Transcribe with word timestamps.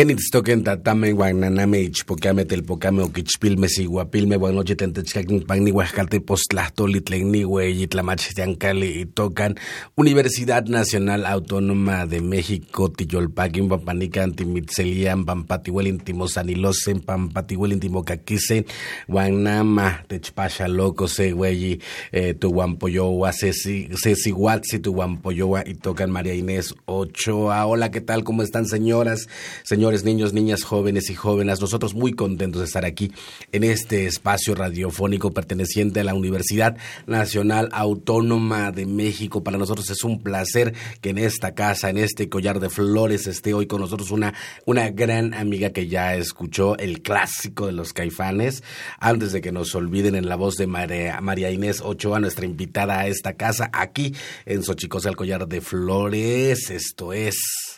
Kenitztoken 0.00 0.64
tatame 0.64 1.12
guananame 1.12 1.82
ichpocame 1.82 2.46
telpocame 2.46 3.02
oquichpilme 3.02 3.68
siguapilme 3.68 4.38
buenas 4.38 4.56
noches 4.56 4.78
tentechcaquin 4.78 5.44
pagni 5.44 5.72
huascate 5.72 6.20
postlahtoli 6.20 7.02
tlegni 7.02 7.42
güey 7.42 7.82
y 7.82 9.06
tocan. 9.12 9.56
Universidad 9.96 10.64
Nacional 10.64 11.26
Autónoma 11.26 12.06
de 12.06 12.22
México 12.22 12.90
Tiyolpaquin 12.90 13.68
pampanican 13.68 14.32
timitzelian 14.32 15.26
pampatihuelin 15.26 15.98
timosanilosen 15.98 17.00
pampatihuelin 17.00 17.80
timocaquisen 17.80 18.64
guanama 19.06 20.04
techpasha 20.08 20.66
loco 20.66 21.08
se 21.08 21.32
güey 21.32 21.78
eh, 22.12 22.32
tu 22.32 22.48
guampoyoa 22.48 23.32
sesiguatzi 23.32 24.78
tu 24.78 24.94
guampoyoa 24.94 25.62
y 25.66 25.74
tocan 25.74 26.10
María 26.10 26.34
Inés 26.34 26.74
Ochoa. 26.86 27.66
Hola 27.66 27.90
qué 27.90 28.00
tal 28.00 28.24
cómo 28.24 28.42
están 28.42 28.64
señoras 28.64 29.28
señores 29.62 29.89
niños, 29.90 30.32
niñas, 30.32 30.62
jóvenes 30.62 31.10
y 31.10 31.14
jóvenes, 31.14 31.60
nosotros 31.60 31.94
muy 31.94 32.12
contentos 32.12 32.60
de 32.60 32.66
estar 32.66 32.84
aquí 32.84 33.10
en 33.50 33.64
este 33.64 34.06
espacio 34.06 34.54
radiofónico 34.54 35.32
perteneciente 35.32 35.98
a 35.98 36.04
la 36.04 36.14
Universidad 36.14 36.76
Nacional 37.08 37.68
Autónoma 37.72 38.70
de 38.70 38.86
México. 38.86 39.42
Para 39.42 39.58
nosotros 39.58 39.90
es 39.90 40.04
un 40.04 40.22
placer 40.22 40.74
que 41.00 41.10
en 41.10 41.18
esta 41.18 41.54
casa, 41.54 41.90
en 41.90 41.98
este 41.98 42.28
collar 42.28 42.60
de 42.60 42.70
flores, 42.70 43.26
esté 43.26 43.52
hoy 43.52 43.66
con 43.66 43.80
nosotros 43.80 44.12
una, 44.12 44.32
una 44.64 44.90
gran 44.90 45.34
amiga 45.34 45.70
que 45.70 45.88
ya 45.88 46.14
escuchó 46.14 46.78
el 46.78 47.02
clásico 47.02 47.66
de 47.66 47.72
los 47.72 47.92
caifanes. 47.92 48.62
Antes 49.00 49.32
de 49.32 49.40
que 49.40 49.50
nos 49.50 49.74
olviden 49.74 50.14
en 50.14 50.28
la 50.28 50.36
voz 50.36 50.54
de 50.54 50.68
María, 50.68 51.20
María 51.20 51.50
Inés 51.50 51.80
Ochoa, 51.80 52.20
nuestra 52.20 52.46
invitada 52.46 53.00
a 53.00 53.08
esta 53.08 53.32
casa, 53.32 53.70
aquí 53.72 54.14
en 54.46 54.62
Xochicosa, 54.62 55.08
el 55.08 55.16
collar 55.16 55.48
de 55.48 55.60
flores. 55.60 56.70
Esto 56.70 57.12
es 57.12 57.69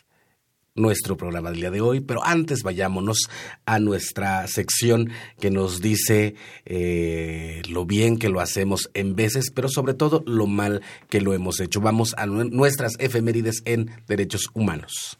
nuestro 0.75 1.17
programa 1.17 1.51
del 1.51 1.61
día 1.61 1.71
de 1.71 1.81
hoy, 1.81 2.01
pero 2.01 2.25
antes 2.25 2.63
vayámonos 2.63 3.29
a 3.67 3.79
nuestra 3.79 4.47
sección 4.47 5.11
que 5.39 5.51
nos 5.51 5.81
dice 5.81 6.35
eh, 6.65 7.63
lo 7.69 7.85
bien 7.85 8.19
que 8.19 8.29
lo 8.29 8.41
hacemos 8.41 8.91
en 8.95 9.15
veces, 9.15 9.51
pero 9.55 9.69
sobre 9.69 9.95
todo 9.95 10.23
lo 10.27 10.47
mal 10.47 10.83
que 11.09 11.21
lo 11.21 11.35
hemos 11.35 11.61
hecho. 11.61 11.81
Vamos 11.81 12.15
a 12.17 12.27
nuestras 12.27 12.95
efemérides 12.99 13.63
en 13.65 13.91
derechos 14.07 14.49
humanos. 14.55 15.19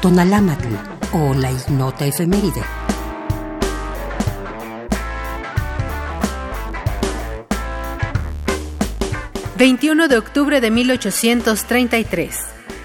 Tonalámatl 0.00 0.74
o 1.12 1.34
la 1.34 1.50
ignota 1.50 2.06
efeméride. 2.06 2.83
21 9.56 10.08
de 10.08 10.18
octubre 10.18 10.60
de 10.60 10.70
1833. 10.70 12.36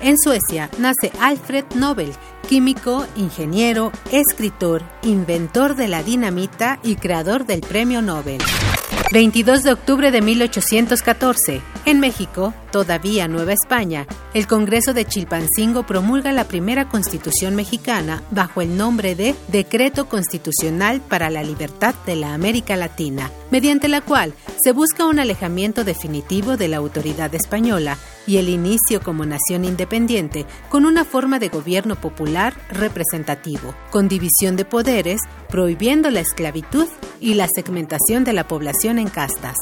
En 0.02 0.18
Suecia 0.20 0.70
nace 0.78 1.12
Alfred 1.20 1.66
Nobel, 1.74 2.12
químico, 2.48 3.08
ingeniero, 3.16 3.92
escritor, 4.12 4.84
inventor 5.02 5.76
de 5.76 5.88
la 5.88 6.04
dinamita 6.04 6.80
y 6.84 6.96
creador 6.96 7.48
del 7.48 7.62
Premio 7.62 8.04
Nobel. 8.04 8.38
22 9.12 9.64
de 9.64 9.72
octubre 9.72 10.12
de 10.12 10.22
1814. 10.22 11.62
En 11.86 12.00
México, 12.00 12.54
todavía 12.72 13.28
Nueva 13.28 13.54
España, 13.54 14.06
el 14.34 14.48
Congreso 14.48 14.94
de 14.94 15.06
Chilpancingo 15.06 15.84
promulga 15.84 16.32
la 16.32 16.44
primera 16.44 16.88
constitución 16.90 17.56
mexicana 17.56 18.22
bajo 18.32 18.62
el 18.62 18.78
nombre 18.78 19.16
de 19.16 19.34
Decreto 19.48 20.08
Constitucional 20.08 21.02
para 21.02 21.30
la 21.30 21.42
Libertad 21.42 21.96
de 22.06 22.16
la 22.16 22.34
América 22.34 22.76
Latina, 22.76 23.32
mediante 23.50 23.88
la 23.88 24.02
cual 24.02 24.34
se 24.62 24.72
busca 24.72 25.06
un 25.06 25.20
alejamiento 25.20 25.84
definitivo 25.84 26.58
de 26.58 26.68
la 26.68 26.78
autoridad 26.78 27.34
española 27.34 27.98
y 28.28 28.38
el 28.38 28.50
inicio 28.50 29.02
como 29.02 29.26
nación 29.26 29.66
independiente 29.66 30.46
con 30.70 30.86
una 30.86 31.06
forma 31.06 31.40
de 31.40 31.50
gobierno 31.50 31.96
popular 31.96 32.54
representativo, 32.70 33.74
con 33.90 34.08
división 34.08 34.58
de 34.58 34.66
poderes, 34.66 35.22
prohibiendo 35.50 36.12
la 36.12 36.20
esclavitud 36.20 36.88
y 37.20 37.34
la 37.34 37.48
segmentación 37.48 38.24
de 38.26 38.34
la 38.34 38.48
población 38.48 39.00
en 39.00 39.10
castas. 39.10 39.56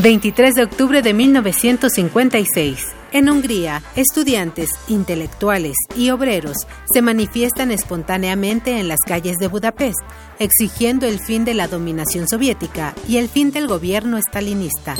23 0.00 0.54
de 0.54 0.62
octubre 0.62 1.02
de 1.02 1.12
1956. 1.12 2.86
En 3.10 3.28
Hungría, 3.28 3.82
estudiantes, 3.96 4.70
intelectuales 4.86 5.74
y 5.96 6.10
obreros 6.10 6.56
se 6.92 7.02
manifiestan 7.02 7.72
espontáneamente 7.72 8.78
en 8.78 8.86
las 8.86 9.00
calles 9.04 9.38
de 9.38 9.48
Budapest, 9.48 9.98
exigiendo 10.38 11.06
el 11.06 11.18
fin 11.18 11.44
de 11.44 11.54
la 11.54 11.66
dominación 11.66 12.28
soviética 12.28 12.94
y 13.08 13.16
el 13.16 13.28
fin 13.28 13.50
del 13.50 13.66
gobierno 13.66 14.18
estalinista. 14.18 14.94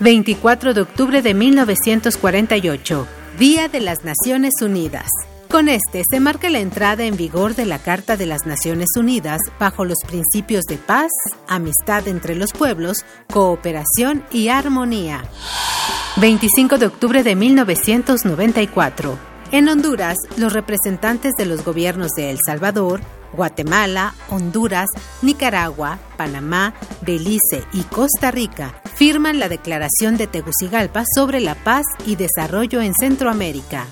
24 0.00 0.74
de 0.74 0.80
octubre 0.80 1.22
de 1.22 1.34
1948, 1.34 3.06
Día 3.38 3.68
de 3.68 3.80
las 3.80 4.04
Naciones 4.04 4.54
Unidas. 4.62 5.06
Con 5.52 5.68
este 5.68 6.02
se 6.10 6.18
marca 6.18 6.48
la 6.48 6.60
entrada 6.60 7.04
en 7.04 7.14
vigor 7.14 7.54
de 7.54 7.66
la 7.66 7.78
Carta 7.78 8.16
de 8.16 8.24
las 8.24 8.46
Naciones 8.46 8.88
Unidas 8.96 9.38
bajo 9.60 9.84
los 9.84 9.98
principios 10.06 10.64
de 10.64 10.78
paz, 10.78 11.10
amistad 11.46 12.08
entre 12.08 12.34
los 12.36 12.54
pueblos, 12.54 13.04
cooperación 13.30 14.24
y 14.32 14.48
armonía. 14.48 15.26
25 16.16 16.78
de 16.78 16.86
octubre 16.86 17.22
de 17.22 17.36
1994. 17.36 19.18
En 19.50 19.68
Honduras, 19.68 20.16
los 20.38 20.54
representantes 20.54 21.34
de 21.36 21.44
los 21.44 21.62
gobiernos 21.62 22.12
de 22.16 22.30
El 22.30 22.38
Salvador, 22.46 23.02
Guatemala, 23.34 24.14
Honduras, 24.30 24.88
Nicaragua, 25.20 25.98
Panamá, 26.16 26.72
Belice 27.02 27.62
y 27.74 27.82
Costa 27.82 28.30
Rica 28.30 28.80
firman 28.94 29.38
la 29.38 29.50
Declaración 29.50 30.16
de 30.16 30.28
Tegucigalpa 30.28 31.04
sobre 31.14 31.40
la 31.40 31.56
paz 31.56 31.84
y 32.06 32.16
desarrollo 32.16 32.80
en 32.80 32.94
Centroamérica. 32.94 33.86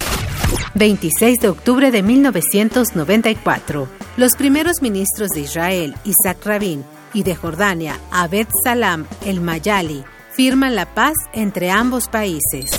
26 0.74 1.38
de 1.40 1.48
octubre 1.48 1.90
de 1.90 2.02
1994. 2.02 3.88
Los 4.16 4.32
primeros 4.32 4.82
ministros 4.82 5.30
de 5.30 5.40
Israel, 5.40 5.94
Isaac 6.04 6.44
Rabin, 6.44 6.84
y 7.12 7.22
de 7.22 7.34
Jordania, 7.34 7.98
Abed 8.10 8.46
Salam 8.64 9.06
el 9.24 9.40
Mayali, 9.40 10.04
firman 10.32 10.74
la 10.74 10.86
paz 10.94 11.14
entre 11.32 11.70
ambos 11.70 12.08
países. 12.08 12.70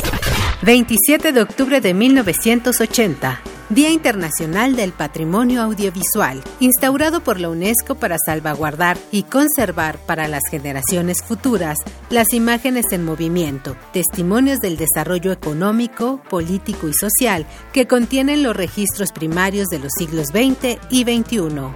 27 0.63 1.31
de 1.31 1.41
octubre 1.41 1.81
de 1.81 1.93
1980. 1.93 3.41
Día 3.72 3.90
Internacional 3.90 4.75
del 4.75 4.92
Patrimonio 4.92 5.62
Audiovisual, 5.62 6.44
instaurado 6.60 7.24
por 7.24 7.40
la 7.40 7.48
UNESCO 7.48 7.96
para 7.96 8.18
salvaguardar 8.18 8.98
y 9.13 9.24
conservar 9.24 9.98
para 10.00 10.28
las 10.28 10.44
generaciones 10.51 11.24
futuras 11.24 11.78
las 12.10 12.34
imágenes 12.34 12.88
en 12.92 13.06
movimiento, 13.06 13.78
testimonios 13.94 14.60
del 14.60 14.75
desarrollo 14.75 15.32
económico, 15.32 16.22
político 16.30 16.90
y 16.90 16.94
social 16.94 17.46
que 17.72 17.88
contienen 17.88 18.44
los 18.44 18.58
registros 18.58 19.13
primarios 19.13 19.70
de 19.70 19.80
los 19.80 19.94
siglos 19.98 20.28
XX 20.28 20.78
y 20.90 21.04
XXI. 21.04 21.72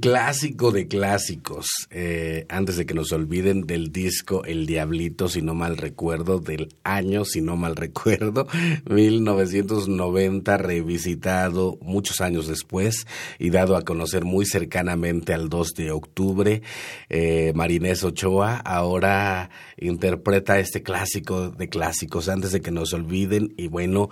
Clásico 0.00 0.70
de 0.70 0.86
clásicos, 0.86 1.66
eh, 1.90 2.44
antes 2.50 2.76
de 2.76 2.84
que 2.84 2.94
nos 2.94 3.10
olviden 3.12 3.62
del 3.62 3.90
disco 3.90 4.44
El 4.44 4.66
Diablito, 4.66 5.28
si 5.28 5.40
no 5.40 5.54
mal 5.54 5.76
recuerdo, 5.76 6.40
del 6.40 6.68
año, 6.84 7.24
si 7.24 7.40
no 7.40 7.56
mal 7.56 7.74
recuerdo, 7.74 8.46
1990, 8.90 10.58
revisitado 10.58 11.78
muchos 11.80 12.20
años 12.20 12.46
después 12.46 13.06
y 13.38 13.50
dado 13.50 13.76
a 13.76 13.82
conocer 13.82 14.24
muy 14.24 14.44
cercanamente 14.44 15.32
al 15.32 15.48
2 15.48 15.74
de 15.74 15.90
octubre. 15.90 16.62
Eh, 17.08 17.52
Marinés 17.54 18.04
Ochoa 18.04 18.56
ahora 18.56 19.50
interpreta 19.78 20.58
este 20.58 20.82
clásico 20.82 21.50
de 21.50 21.68
clásicos 21.68 22.28
antes 22.28 22.52
de 22.52 22.60
que 22.60 22.70
nos 22.70 22.92
olviden 22.92 23.54
y 23.56 23.68
bueno, 23.68 24.10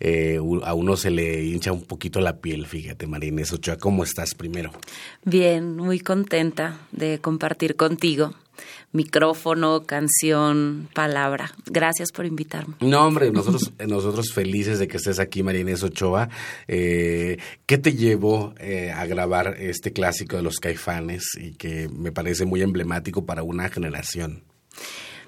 eh, 0.00 0.40
a 0.64 0.74
uno 0.74 0.96
se 0.96 1.10
le 1.10 1.44
hincha 1.44 1.70
un 1.72 1.82
poquito 1.82 2.20
la 2.20 2.38
piel, 2.38 2.66
fíjate 2.66 3.06
Marinés 3.06 3.52
Ochoa, 3.52 3.76
¿cómo 3.76 4.04
estás 4.04 4.34
primero? 4.34 4.72
Bien, 5.28 5.76
muy 5.76 6.00
contenta 6.00 6.80
de 6.90 7.18
compartir 7.18 7.76
contigo 7.76 8.32
micrófono, 8.92 9.84
canción, 9.84 10.88
palabra. 10.94 11.52
Gracias 11.66 12.12
por 12.12 12.24
invitarme. 12.24 12.76
No, 12.80 13.06
hombre, 13.06 13.30
nosotros, 13.30 13.70
nosotros 13.86 14.32
felices 14.32 14.78
de 14.78 14.88
que 14.88 14.96
estés 14.96 15.18
aquí, 15.18 15.42
Marinés 15.42 15.82
Ochoa. 15.82 16.30
Eh, 16.66 17.36
¿Qué 17.66 17.76
te 17.76 17.92
llevó 17.92 18.54
eh, 18.58 18.90
a 18.90 19.04
grabar 19.04 19.56
este 19.58 19.92
clásico 19.92 20.36
de 20.36 20.42
los 20.42 20.60
caifanes 20.60 21.24
y 21.38 21.52
que 21.52 21.90
me 21.90 22.10
parece 22.10 22.46
muy 22.46 22.62
emblemático 22.62 23.26
para 23.26 23.42
una 23.42 23.68
generación? 23.68 24.44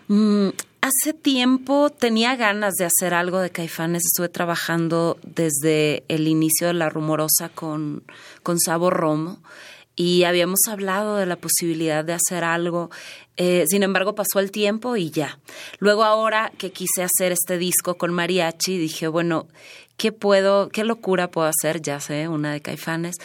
Mm, 0.09 0.49
hace 0.81 1.13
tiempo 1.13 1.91
tenía 1.91 2.37
ganas 2.37 2.73
de 2.77 2.87
hacer 2.87 3.13
algo 3.13 3.39
de 3.41 3.51
Caifanes. 3.51 4.05
Estuve 4.07 4.31
trabajando 4.31 5.19
desde 5.23 6.05
el 6.09 6.27
inicio 6.27 6.69
de 6.69 6.75
La 6.75 6.89
Rumorosa 6.89 7.51
con, 7.51 8.03
con 8.43 8.59
Sabo 8.59 8.89
Romo 8.89 9.41
y 9.97 10.25
habíamos 10.25 10.61
hablado 10.69 11.17
de 11.17 11.27
la 11.27 11.37
posibilidad 11.37 12.05
de 12.05 12.15
hacer 12.15 12.45
algo. 12.45 12.91
Eh, 13.37 13.65
sin 13.69 13.83
embargo, 13.83 14.15
pasó 14.15 14.41
el 14.41 14.51
tiempo 14.51 14.97
y 14.97 15.11
ya. 15.11 15.39
Luego 15.79 16.05
ahora 16.05 16.53
que 16.59 16.71
quise 16.73 17.03
hacer 17.03 17.33
este 17.33 17.59
disco 17.59 17.97
con 17.97 18.13
mariachi, 18.13 18.79
dije, 18.79 19.09
bueno, 19.09 19.47
¿qué 19.97 20.13
puedo, 20.13 20.69
qué 20.69 20.85
locura 20.85 21.31
puedo 21.31 21.49
hacer? 21.49 21.83
Ya 21.83 22.01
sé, 22.01 22.29
una 22.29 22.53
de 22.53 22.63
Caifanes. 22.63 23.17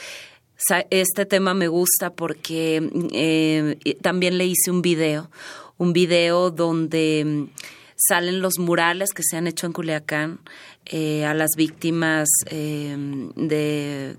Este 0.90 1.26
tema 1.26 1.54
me 1.54 1.68
gusta 1.68 2.14
porque 2.14 2.90
eh, 3.14 3.96
también 4.02 4.38
le 4.38 4.46
hice 4.46 4.72
un 4.72 4.82
video, 4.82 5.30
un 5.78 5.94
video 5.94 6.50
donde 6.50 7.24
mm, 7.26 7.50
salen 7.96 8.42
los 8.42 8.58
murales 8.58 9.12
que 9.14 9.24
se 9.24 9.38
han 9.38 9.48
hecho 9.48 9.68
en 9.68 9.74
Culiacán 9.74 10.40
eh, 10.86 11.26
a 11.26 11.34
las 11.34 11.52
víctimas 11.58 12.28
de, 12.50 14.16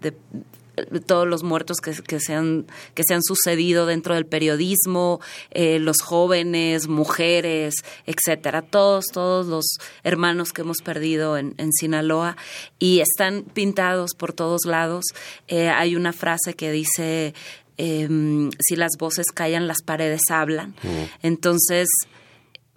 todos 1.07 1.27
los 1.27 1.43
muertos 1.43 1.79
que, 1.79 1.93
que, 1.93 2.21
se, 2.21 2.35
han, 2.35 2.67
que 2.95 3.03
se 3.07 3.15
han 3.15 3.23
sucedido 3.23 3.87
dentro 3.87 4.15
del 4.15 4.27
periodismo, 4.27 5.21
eh, 5.51 5.79
los 5.79 6.01
jóvenes, 6.01 6.89
mujeres, 6.89 7.75
etcétera, 8.07 8.63
todos, 8.63 9.07
todos 9.13 9.47
los 9.47 9.65
hermanos 10.05 10.53
que 10.53 10.63
hemos 10.63 10.79
perdido 10.83 11.37
en, 11.37 11.55
en 11.59 11.73
Sinaloa 11.73 12.37
y 12.79 13.01
están 13.01 13.43
pintados 13.43 14.13
por 14.17 14.33
todos 14.33 14.65
lados. 14.65 15.05
Eh, 15.49 15.69
hay 15.69 15.97
una 15.97 16.13
frase 16.13 16.55
que 16.55 16.71
dice 16.71 17.35
em, 17.77 18.51
si 18.59 18.77
las 18.77 18.93
voces 18.99 19.27
callan, 19.35 19.67
las 19.67 19.83
paredes 19.85 20.23
hablan. 20.31 20.75
Entonces, 21.23 21.89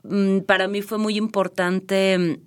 mm, 0.03 0.39
para 0.39 0.67
mí 0.67 0.81
fue 0.81 0.97
muy 0.97 1.17
importante 1.17 2.39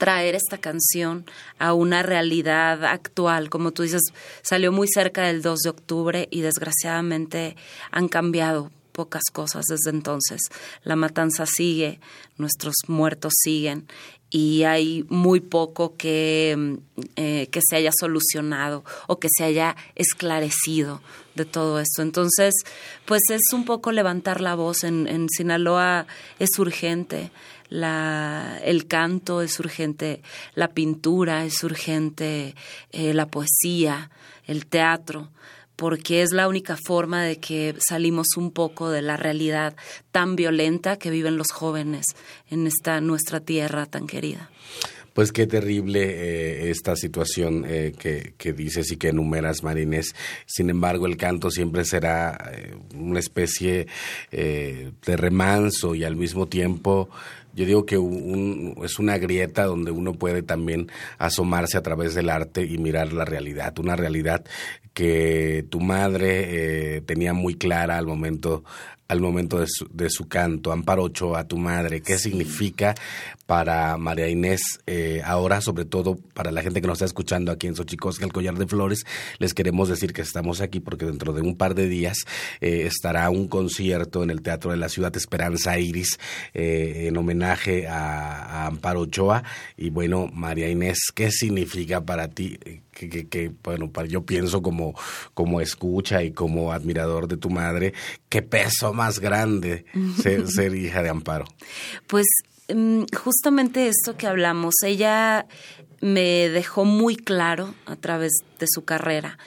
traer 0.00 0.34
esta 0.34 0.56
canción 0.56 1.26
a 1.58 1.74
una 1.74 2.02
realidad 2.02 2.86
actual. 2.86 3.50
Como 3.50 3.70
tú 3.70 3.82
dices, 3.82 4.00
salió 4.42 4.72
muy 4.72 4.88
cerca 4.88 5.22
del 5.22 5.42
2 5.42 5.60
de 5.60 5.70
octubre 5.70 6.28
y 6.30 6.40
desgraciadamente 6.40 7.54
han 7.92 8.08
cambiado 8.08 8.72
pocas 8.92 9.24
cosas 9.30 9.66
desde 9.68 9.90
entonces. 9.90 10.40
La 10.84 10.96
matanza 10.96 11.44
sigue, 11.44 12.00
nuestros 12.38 12.74
muertos 12.88 13.34
siguen 13.36 13.86
y 14.30 14.62
hay 14.62 15.04
muy 15.08 15.40
poco 15.40 15.96
que, 15.96 16.78
eh, 17.16 17.48
que 17.50 17.60
se 17.68 17.76
haya 17.76 17.90
solucionado 17.98 18.84
o 19.08 19.18
que 19.18 19.28
se 19.36 19.44
haya 19.44 19.76
esclarecido 19.96 21.02
de 21.34 21.44
todo 21.44 21.80
esto. 21.80 22.02
Entonces, 22.02 22.54
pues 23.04 23.22
es 23.30 23.52
un 23.52 23.64
poco 23.64 23.92
levantar 23.92 24.40
la 24.40 24.54
voz. 24.54 24.84
En, 24.84 25.08
en 25.08 25.28
Sinaloa 25.28 26.06
es 26.38 26.58
urgente 26.58 27.30
la, 27.70 28.58
el 28.64 28.86
canto 28.88 29.40
es 29.40 29.58
urgente, 29.60 30.22
la 30.54 30.68
pintura 30.68 31.44
es 31.44 31.62
urgente, 31.62 32.56
eh, 32.90 33.14
la 33.14 33.26
poesía, 33.26 34.10
el 34.44 34.66
teatro, 34.66 35.30
porque 35.80 36.20
es 36.20 36.32
la 36.32 36.46
única 36.46 36.76
forma 36.76 37.24
de 37.24 37.38
que 37.38 37.74
salimos 37.78 38.36
un 38.36 38.50
poco 38.50 38.90
de 38.90 39.00
la 39.00 39.16
realidad 39.16 39.74
tan 40.12 40.36
violenta 40.36 40.98
que 40.98 41.08
viven 41.08 41.38
los 41.38 41.52
jóvenes 41.52 42.04
en 42.50 42.66
esta 42.66 43.00
nuestra 43.00 43.40
tierra 43.40 43.86
tan 43.86 44.06
querida. 44.06 44.50
Pues 45.14 45.32
qué 45.32 45.46
terrible 45.46 46.02
eh, 46.02 46.70
esta 46.70 46.96
situación 46.96 47.64
eh, 47.66 47.94
que, 47.98 48.52
dices 48.52 48.92
y 48.92 48.98
que 48.98 49.08
enumeras, 49.08 49.62
Marines. 49.62 50.14
Sin 50.44 50.68
embargo, 50.68 51.06
el 51.06 51.16
canto 51.16 51.50
siempre 51.50 51.86
será 51.86 52.52
una 52.94 53.18
especie 53.18 53.86
de 54.30 55.16
remanso 55.16 55.94
y 55.94 56.04
al 56.04 56.14
mismo 56.14 56.46
tiempo 56.46 57.08
yo 57.54 57.66
digo 57.66 57.86
que 57.86 57.96
es 58.84 58.98
una 58.98 59.18
grieta 59.18 59.64
donde 59.64 59.90
uno 59.90 60.14
puede 60.14 60.42
también 60.42 60.90
asomarse 61.18 61.76
a 61.76 61.82
través 61.82 62.14
del 62.14 62.30
arte 62.30 62.64
y 62.64 62.78
mirar 62.78 63.12
la 63.12 63.24
realidad, 63.24 63.78
una 63.78 63.96
realidad 63.96 64.44
que 64.94 65.64
tu 65.70 65.80
madre 65.80 66.96
eh, 66.96 67.00
tenía 67.00 67.32
muy 67.32 67.54
clara 67.54 67.98
al 67.98 68.06
momento 68.06 68.64
al 69.08 69.20
momento 69.20 69.58
de 69.58 69.66
su, 69.66 69.88
de 69.92 70.08
su 70.08 70.28
canto, 70.28 70.70
Amparo 70.70 71.02
Ochoa, 71.02 71.42
tu 71.42 71.58
madre, 71.58 72.00
qué 72.00 72.16
significa 72.16 72.94
para 73.50 73.96
María 73.96 74.28
Inés, 74.28 74.62
eh, 74.86 75.22
ahora 75.24 75.60
sobre 75.60 75.84
todo 75.84 76.14
para 76.34 76.52
la 76.52 76.62
gente 76.62 76.80
que 76.80 76.86
nos 76.86 76.98
está 76.98 77.06
escuchando 77.06 77.50
aquí 77.50 77.66
en 77.66 77.74
Xochicosca, 77.74 78.24
el 78.24 78.32
Collar 78.32 78.54
de 78.54 78.68
Flores, 78.68 79.04
les 79.40 79.54
queremos 79.54 79.88
decir 79.88 80.12
que 80.12 80.22
estamos 80.22 80.60
aquí 80.60 80.78
porque 80.78 81.04
dentro 81.04 81.32
de 81.32 81.42
un 81.42 81.56
par 81.56 81.74
de 81.74 81.88
días 81.88 82.18
eh, 82.60 82.84
estará 82.86 83.28
un 83.28 83.48
concierto 83.48 84.22
en 84.22 84.30
el 84.30 84.40
Teatro 84.42 84.70
de 84.70 84.76
la 84.76 84.88
Ciudad 84.88 85.16
Esperanza 85.16 85.76
Iris 85.80 86.20
eh, 86.54 87.06
en 87.08 87.16
homenaje 87.16 87.88
a, 87.88 88.68
Amparo 88.68 89.00
Ochoa. 89.00 89.42
Y 89.76 89.90
bueno, 89.90 90.30
María 90.32 90.68
Inés, 90.68 91.10
¿qué 91.12 91.32
significa 91.32 92.00
para 92.00 92.28
ti? 92.28 92.56
Que, 92.92 93.26
que, 93.28 93.50
bueno, 93.64 93.90
yo 94.06 94.24
pienso 94.24 94.62
como, 94.62 94.94
como 95.34 95.60
escucha 95.60 96.22
y 96.22 96.30
como 96.30 96.70
admirador 96.70 97.26
de 97.26 97.36
tu 97.36 97.50
madre, 97.50 97.94
qué 98.28 98.42
peso 98.42 98.92
más 98.92 99.18
grande 99.18 99.86
ser, 100.22 100.46
ser 100.46 100.76
hija 100.76 101.02
de 101.02 101.08
Amparo. 101.08 101.46
Pues 102.06 102.26
justamente 103.16 103.88
esto 103.88 104.16
que 104.16 104.26
hablamos, 104.26 104.74
ella 104.84 105.46
me 106.00 106.48
dejó 106.48 106.84
muy 106.84 107.16
claro 107.16 107.74
a 107.86 107.96
través 107.96 108.32
de 108.58 108.66
su 108.68 108.84
carrera 108.84 109.38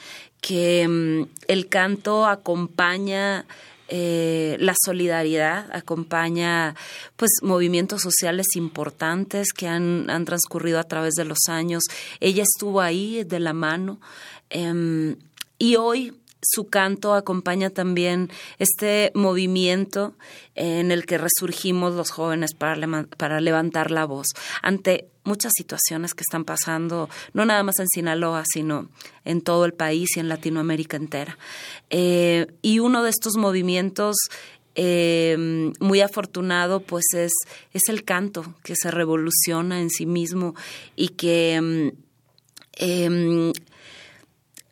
que 0.44 0.88
mm, 0.88 1.30
el 1.48 1.70
canto 1.70 2.28
acompaña 2.28 3.46
eh, 3.88 4.58
la 4.60 4.74
solidaridad, 4.86 5.68
acompaña 5.72 6.76
pues 7.16 7.32
movimientos 7.42 8.02
sociales 8.02 8.48
importantes 8.56 9.54
que 9.54 9.68
han, 9.68 10.10
han, 10.10 10.26
transcurrido 10.26 10.80
a 10.80 10.84
través 10.86 11.14
de 11.14 11.26
los 11.26 11.38
años. 11.48 11.84
Ella 12.20 12.44
estuvo 12.44 12.82
ahí 12.82 13.24
de 13.24 13.40
la 13.40 13.54
mano 13.54 14.00
em, 14.50 15.18
y 15.60 15.76
hoy 15.76 16.14
su 16.44 16.68
canto 16.68 17.14
acompaña 17.14 17.70
también 17.70 18.30
este 18.60 19.12
movimiento 19.16 20.16
en 20.56 20.92
el 20.92 21.06
que 21.06 21.18
resurgimos 21.18 21.94
los 21.94 22.12
jóvenes 22.12 22.54
para, 22.54 23.06
para 23.18 23.42
levantar 23.42 23.92
la 23.92 24.06
voz 24.06 24.28
ante 24.62 25.08
muchas 25.24 25.54
situaciones 25.56 26.14
que 26.14 26.22
están 26.22 26.44
pasando, 26.44 27.10
no 27.34 27.46
nada 27.46 27.64
más 27.64 27.80
en 27.80 27.88
Sinaloa, 27.88 28.44
sino 28.46 28.90
en 29.26 29.42
todo 29.42 29.66
el 29.66 29.74
país 29.74 30.18
y 30.18 30.20
en 30.20 30.30
Latinoamérica 30.30 30.98
entera. 30.98 31.38
Eh, 31.90 32.48
y 32.62 32.80
uno 32.80 33.04
de 33.04 33.10
estos 33.10 33.38
movimientos 33.38 34.16
eh, 34.76 35.72
muy 35.80 36.02
afortunado, 36.02 36.82
pues 36.82 37.06
es, 37.14 37.32
es 37.74 37.84
el 37.90 38.04
canto 38.04 38.56
que 38.64 38.76
se 38.76 38.92
revoluciona 38.92 39.80
en 39.80 39.90
sí 39.90 40.06
mismo 40.06 40.56
y 40.96 41.10
que 41.10 41.62
mm, 41.62 41.88
em, 42.74 43.54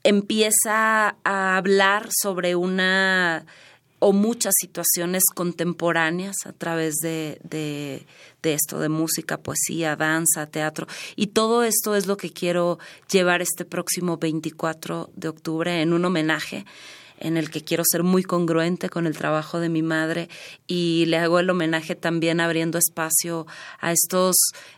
empieza 0.03 1.15
a 1.23 1.57
hablar 1.57 2.09
sobre 2.11 2.55
una 2.55 3.45
o 4.03 4.13
muchas 4.13 4.53
situaciones 4.59 5.23
contemporáneas 5.35 6.35
a 6.45 6.53
través 6.53 6.95
de, 7.03 7.39
de, 7.43 8.03
esto, 8.41 8.79
de 8.79 8.89
música, 8.89 9.37
poesía, 9.37 9.95
danza, 9.95 10.47
teatro. 10.47 10.87
Y 11.15 11.27
todo 11.27 11.63
esto 11.63 11.95
es 11.95 12.07
lo 12.07 12.17
que 12.17 12.31
quiero 12.31 12.79
llevar 13.11 13.43
este 13.43 13.63
próximo 13.63 14.17
24 14.17 15.11
de 15.15 15.27
octubre 15.27 15.81
en 15.81 15.93
un 15.93 16.03
homenaje 16.03 16.65
en 17.21 17.37
el 17.37 17.49
que 17.49 17.63
quiero 17.63 17.83
ser 17.89 18.03
muy 18.03 18.23
congruente 18.23 18.89
con 18.89 19.07
el 19.07 19.17
trabajo 19.17 19.59
de 19.59 19.69
mi 19.69 19.81
madre 19.81 20.29
y 20.67 21.05
le 21.07 21.17
hago 21.17 21.39
el 21.39 21.49
homenaje 21.49 21.95
también 21.95 22.39
abriendo 22.39 22.77
espacio 22.77 23.47
a 23.79 23.91
estos 23.91 24.35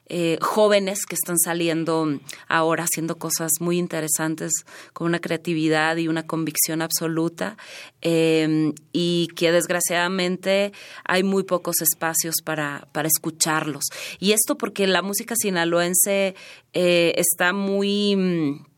eh, 0.07 0.37
jóvenes 0.41 1.05
que 1.05 1.15
están 1.15 1.39
saliendo 1.39 2.19
ahora 2.47 2.83
haciendo 2.83 3.17
cosas 3.17 3.51
muy 3.59 3.77
interesantes 3.77 4.51
con 4.91 5.07
una 5.07 5.19
creatividad 5.19 5.97
y 5.97 6.07
una 6.07 6.27
convicción 6.27 6.81
absoluta 6.81 7.57
em, 8.01 8.73
y 8.91 9.27
que 9.35 9.51
desgraciadamente 9.51 10.73
hay 11.05 11.23
muy 11.23 11.43
pocos 11.43 11.81
espacios 11.81 12.35
para, 12.43 12.87
para 12.91 13.07
escucharlos. 13.07 13.85
Y 14.19 14.33
esto 14.33 14.57
porque 14.57 14.87
la 14.87 15.01
música 15.01 15.35
sinaloense 15.35 16.35
eh, 16.73 17.13
está 17.15 17.53
muy 17.53 18.15
mm, 18.15 18.72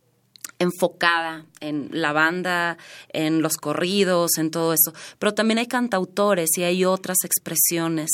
enfocada 0.60 1.46
en 1.60 1.90
la 1.92 2.14
banda, 2.14 2.78
en 3.10 3.42
los 3.42 3.58
corridos, 3.58 4.38
en 4.38 4.52
todo 4.52 4.74
eso. 4.74 4.94
Pero 5.20 5.34
también 5.34 5.58
hay 5.58 5.68
cantautores 5.68 6.50
y 6.58 6.64
hay 6.64 6.86
otras 6.86 7.18
expresiones 7.24 8.10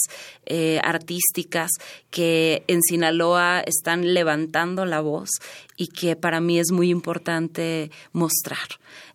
eh, 0.45 0.79
artísticas 0.83 1.69
que 2.09 2.63
en 2.67 2.81
Sinaloa 2.81 3.61
están 3.61 4.13
levantando 4.13 4.85
la 4.85 5.01
voz 5.01 5.29
y 5.77 5.87
que 5.87 6.15
para 6.15 6.41
mí 6.41 6.59
es 6.59 6.71
muy 6.71 6.89
importante 6.89 7.91
mostrar. 8.11 8.67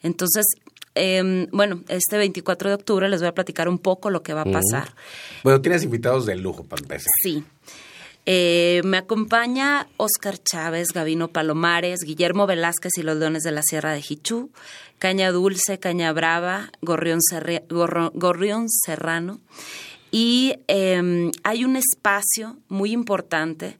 Entonces, 0.02 0.45
em, 0.95 1.47
bueno, 1.52 1.83
este 1.88 2.16
24 2.16 2.71
de 2.71 2.75
octubre 2.75 3.09
les 3.09 3.21
voy 3.21 3.28
a 3.28 3.35
platicar 3.35 3.68
un 3.68 3.78
poco 3.78 4.11
lo 4.11 4.23
que 4.23 4.35
va 4.35 4.42
a 4.42 4.45
pasar. 4.45 4.95
Bueno, 5.42 5.61
tienes 5.61 5.83
invitados 5.83 6.26
de 6.26 6.37
lujo 6.37 6.64
para 6.64 6.83
empezar. 6.83 7.11
Sí. 7.23 7.45
Eh, 8.28 8.80
me 8.85 8.97
acompaña 8.97 9.87
Oscar 9.99 10.37
Chávez, 10.38 10.88
Gavino 10.92 11.28
Palomares, 11.28 12.00
Guillermo 12.00 12.49
Velázquez 12.49 12.99
y 12.99 13.02
los 13.02 13.16
Leones 13.16 13.45
de 13.45 13.52
la 13.52 13.62
Sierra 13.62 13.92
de 13.92 14.02
Jichú, 14.02 14.50
Caña 14.99 15.30
Dulce, 15.30 15.78
Caña 15.78 16.12
Brava, 16.12 16.73
Gorrión, 16.83 17.21
Serrano. 18.85 19.38
Y 20.11 20.56
em, 20.66 21.30
hay 21.45 21.64
un 21.64 21.76
espacio 21.76 22.56
muy 22.68 22.90
importante 22.90 23.76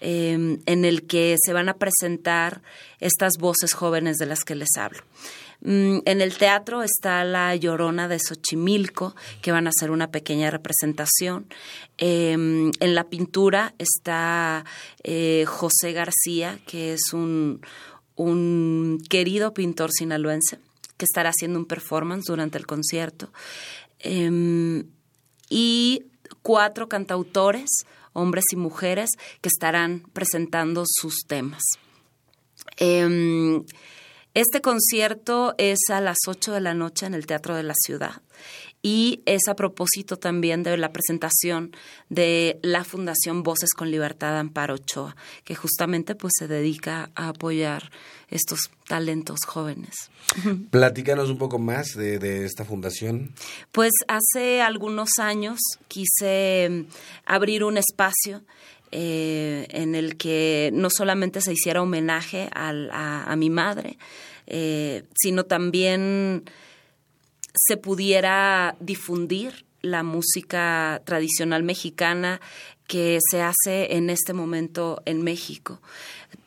em, 0.00 0.60
en 0.66 0.84
el 0.84 1.08
que 1.08 1.36
se 1.44 1.52
van 1.52 1.68
a 1.68 1.74
presentar 1.74 2.62
estas 3.00 3.32
voces 3.38 3.72
jóvenes 3.72 4.16
de 4.18 4.26
las 4.26 4.44
que 4.44 4.54
les 4.54 4.76
hablo. 4.76 5.02
Mm, 5.60 5.98
en 6.04 6.20
el 6.20 6.36
teatro 6.38 6.82
está 6.82 7.24
La 7.24 7.54
Llorona 7.56 8.06
de 8.06 8.20
Xochimilco, 8.20 9.16
que 9.42 9.50
van 9.50 9.66
a 9.66 9.70
hacer 9.70 9.90
una 9.90 10.10
pequeña 10.10 10.50
representación. 10.50 11.46
Em, 11.96 12.70
en 12.78 12.94
la 12.94 13.08
pintura 13.08 13.74
está 13.78 14.64
eh, 15.02 15.44
José 15.46 15.92
García, 15.92 16.60
que 16.66 16.92
es 16.92 17.12
un, 17.12 17.60
querido 19.08 19.54
pintor 19.54 19.90
sinaloense, 19.92 20.58
que 20.96 21.04
estará 21.04 21.30
haciendo 21.30 21.58
un 21.58 21.66
performance 21.66 22.26
durante 22.26 22.58
el 22.58 22.66
concierto. 22.66 23.32
Em, 24.00 24.84
y 25.50 26.04
cuatro 26.42 26.88
cantautores, 26.88 27.68
hombres 28.12 28.44
y 28.52 28.56
mujeres, 28.56 29.10
que 29.40 29.48
estarán 29.48 30.04
presentando 30.12 30.84
sus 30.86 31.24
temas. 31.26 31.62
Este 34.34 34.60
concierto 34.60 35.54
es 35.58 35.78
a 35.90 36.00
las 36.00 36.18
8 36.26 36.52
de 36.52 36.60
la 36.60 36.74
noche 36.74 37.06
en 37.06 37.14
el 37.14 37.26
Teatro 37.26 37.56
de 37.56 37.62
la 37.62 37.74
Ciudad 37.74 38.22
y 38.82 39.22
es 39.26 39.42
a 39.48 39.56
propósito 39.56 40.16
también 40.18 40.62
de 40.62 40.76
la 40.76 40.92
presentación 40.92 41.74
de 42.08 42.60
la 42.62 42.84
Fundación 42.84 43.42
Voces 43.42 43.70
con 43.76 43.90
Libertad 43.90 44.38
Amparo 44.38 44.74
Ochoa, 44.74 45.16
que 45.44 45.54
justamente 45.54 46.14
pues 46.14 46.32
se 46.38 46.46
dedica 46.46 47.10
a 47.14 47.28
apoyar 47.30 47.90
estos 48.28 48.70
talentos 48.86 49.40
jóvenes. 49.46 49.94
Platícanos 50.70 51.30
un 51.30 51.38
poco 51.38 51.58
más 51.58 51.94
de, 51.96 52.44
esta 52.44 52.64
fundación. 52.64 53.34
Pues 53.72 53.92
hace 54.06 54.60
algunos 54.60 55.18
años 55.18 55.58
quise 55.88 56.68
mm, 56.70 56.82
abrir 57.26 57.64
un 57.64 57.78
espacio 57.78 58.42
eh, 58.90 59.66
en 59.70 59.94
el 59.94 60.16
que 60.16 60.70
no 60.72 60.88
solamente 60.90 61.40
se 61.40 61.52
hiciera 61.52 61.82
homenaje 61.82 62.48
a, 62.52 63.34
mi 63.36 63.50
madre, 63.50 63.98
eh, 64.46 65.04
sino 65.14 65.44
también 65.44 66.44
se 67.54 67.76
pudiera 67.76 68.76
difundir 68.80 69.66
la 69.82 70.02
música 70.02 71.02
tradicional 71.04 71.62
mexicana 71.62 72.40
que 72.86 73.18
se 73.30 73.42
hace 73.42 73.96
en 73.96 74.10
este 74.10 74.32
momento 74.32 75.02
en 75.04 75.22
México. 75.22 75.80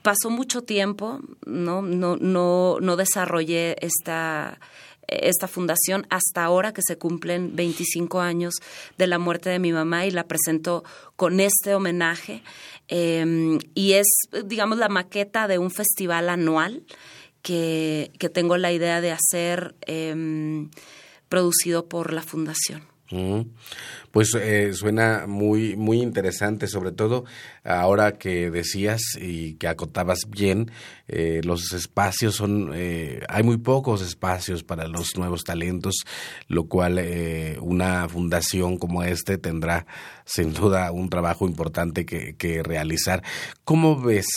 Pasó 0.01 0.31
mucho 0.31 0.63
tiempo, 0.63 1.19
no, 1.45 1.83
no, 1.83 2.17
no, 2.17 2.79
no 2.81 2.95
desarrollé 2.95 3.75
esta, 3.81 4.59
esta 5.07 5.47
fundación 5.47 6.05
hasta 6.09 6.43
ahora 6.43 6.73
que 6.73 6.81
se 6.81 6.97
cumplen 6.97 7.55
25 7.55 8.21
años 8.21 8.55
de 8.97 9.07
la 9.07 9.19
muerte 9.19 9.49
de 9.49 9.59
mi 9.59 9.71
mamá 9.71 10.05
y 10.05 10.11
la 10.11 10.27
presento 10.27 10.83
con 11.15 11.39
este 11.39 11.75
homenaje. 11.75 12.43
Em, 12.87 13.59
y 13.75 13.93
es, 13.93 14.07
digamos, 14.45 14.77
la 14.77 14.89
maqueta 14.89 15.47
de 15.47 15.57
un 15.57 15.71
festival 15.71 16.29
anual 16.29 16.83
que, 17.41 18.11
que 18.19 18.29
tengo 18.29 18.57
la 18.57 18.71
idea 18.71 19.01
de 19.01 19.11
hacer 19.11 19.75
em, 19.81 20.69
producido 21.29 21.87
por 21.87 22.13
la 22.13 22.21
fundación. 22.21 22.83
Pues 24.11 24.35
eh, 24.35 24.73
suena 24.73 25.25
muy, 25.25 25.77
muy 25.77 26.01
interesante, 26.01 26.67
sobre 26.67 26.91
todo 26.91 27.23
ahora 27.63 28.17
que 28.17 28.51
decías 28.51 29.01
y 29.19 29.53
que 29.53 29.69
acotabas 29.69 30.29
bien, 30.29 30.69
eh, 31.07 31.41
los 31.45 31.71
espacios 31.71 32.35
son, 32.35 32.71
eh, 32.73 33.21
hay 33.29 33.43
muy 33.43 33.57
pocos 33.57 34.01
espacios 34.01 34.63
para 34.63 34.87
los 34.87 35.15
nuevos 35.15 35.43
talentos, 35.43 35.95
lo 36.47 36.65
cual 36.65 36.99
una 37.61 38.07
fundación 38.09 38.77
como 38.77 39.03
este 39.03 39.37
tendrá 39.37 39.85
sin 40.25 40.53
duda 40.53 40.91
un 40.91 41.09
trabajo 41.09 41.47
importante 41.47 42.05
que, 42.05 42.35
que 42.35 42.63
realizar. 42.63 43.23
¿Cómo 43.63 44.01
ves, 44.01 44.27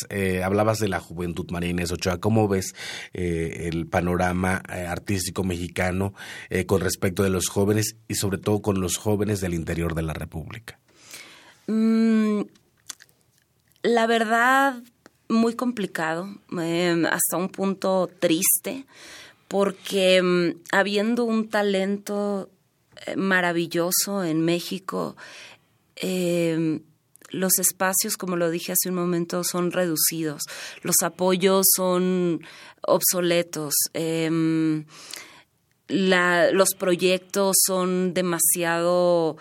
hablabas 0.43 0.79
de 0.79 0.89
la 0.89 1.01
juventud 1.01 1.47
Marines 1.51 1.91
Ochoa, 1.91 2.19
cómo 2.19 2.49
ves 2.49 2.75
el 3.13 3.87
panorama 3.87 4.57
artístico 4.69 5.45
mexicano 5.45 6.15
con 6.67 6.81
respecto 6.81 7.23
de 7.23 7.31
los 7.31 7.49
jóvenes 7.49 7.97
y 8.09 8.15
sobre 8.15 8.39
todo 8.39 8.63
con 8.63 8.81
los 8.81 8.97
jóvenes 8.97 9.41
del 9.41 9.55
interior 9.65 9.95
de 9.95 10.03
la 10.03 10.13
República? 10.13 10.79
Mm, 11.67 12.43
la 13.83 14.07
verdad, 14.07 14.83
muy 15.29 15.55
complicado, 15.55 16.29
em, 16.53 17.07
hasta 17.07 17.39
un 17.39 17.49
punto 17.49 18.11
triste, 18.19 18.85
porque 19.49 20.17
em, 20.17 20.55
habiendo 20.71 21.25
un 21.25 21.49
talento 21.49 22.51
eh, 23.07 23.17
maravilloso 23.17 24.23
en 24.23 24.45
México, 24.45 25.17
em, 25.97 26.81
los 27.31 27.59
espacios, 27.59 28.17
como 28.17 28.37
lo 28.37 28.51
dije 28.51 28.73
hace 28.73 28.91
un 28.91 28.97
momento, 28.97 29.43
son 29.45 29.73
reducidos, 29.73 30.43
los 30.83 30.97
apoyos 31.03 31.65
son 31.75 32.41
obsoletos 32.83 33.75
los 35.89 36.71
proyectos 36.79 37.57
son 37.67 38.15
demasiado 38.15 39.37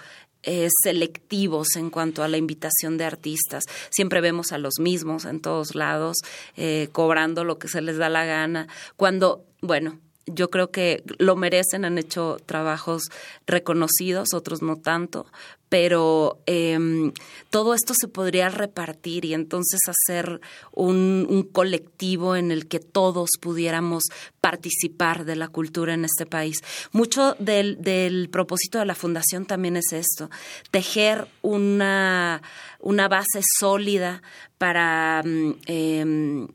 eh, 0.45 0.67
selectivos 0.83 1.75
en 1.77 1.89
cuanto 1.89 2.21
a 2.21 2.27
la 2.27 2.35
invitación 2.37 2.97
de 2.97 3.05
artistas. 3.05 3.63
Siempre 3.89 4.19
vemos 4.19 4.51
a 4.51 4.57
los 4.57 4.73
mismos 4.79 5.23
en 5.23 5.39
todos 5.39 5.73
lados, 5.73 6.17
eh, 6.57 6.89
cobrando 6.91 7.45
lo 7.45 7.59
que 7.59 7.69
se 7.69 7.81
les 7.81 7.97
da 7.97 8.09
la 8.09 8.25
gana, 8.25 8.67
cuando, 8.97 9.45
bueno, 9.61 9.99
yo 10.25 10.49
creo 10.49 10.71
que 10.71 11.03
lo 11.17 11.35
merecen, 11.35 11.85
han 11.85 11.97
hecho 11.97 12.37
trabajos 12.45 13.03
reconocidos, 13.45 14.33
otros 14.33 14.61
no 14.61 14.77
tanto, 14.77 15.25
pero 15.69 16.39
em, 16.45 17.13
todo 17.49 17.73
esto 17.73 17.93
se 17.99 18.07
podría 18.07 18.49
repartir 18.49 19.25
y 19.25 19.33
entonces 19.33 19.79
hacer 19.87 20.39
un, 20.71 21.49
colectivo 21.51 22.35
en 22.35 22.51
el 22.51 22.67
que 22.67 22.79
todos 22.79 23.31
pudiéramos 23.41 24.03
participar 24.39 25.25
de 25.25 25.35
la 25.35 25.47
cultura 25.47 25.93
en 25.95 26.05
este 26.05 26.25
país. 26.25 26.59
Mucho 26.91 27.35
del, 27.39 27.81
del 27.81 28.29
propósito 28.29 28.79
de 28.79 28.85
la 28.85 28.95
fundación 28.95 29.45
también 29.45 29.75
es 29.75 29.91
esto, 29.91 30.29
tejer 30.71 31.27
una, 31.41 32.41
una 32.79 33.07
base 33.07 33.41
sólida 33.59 34.21
para... 34.57 35.23
eh, 35.65 36.47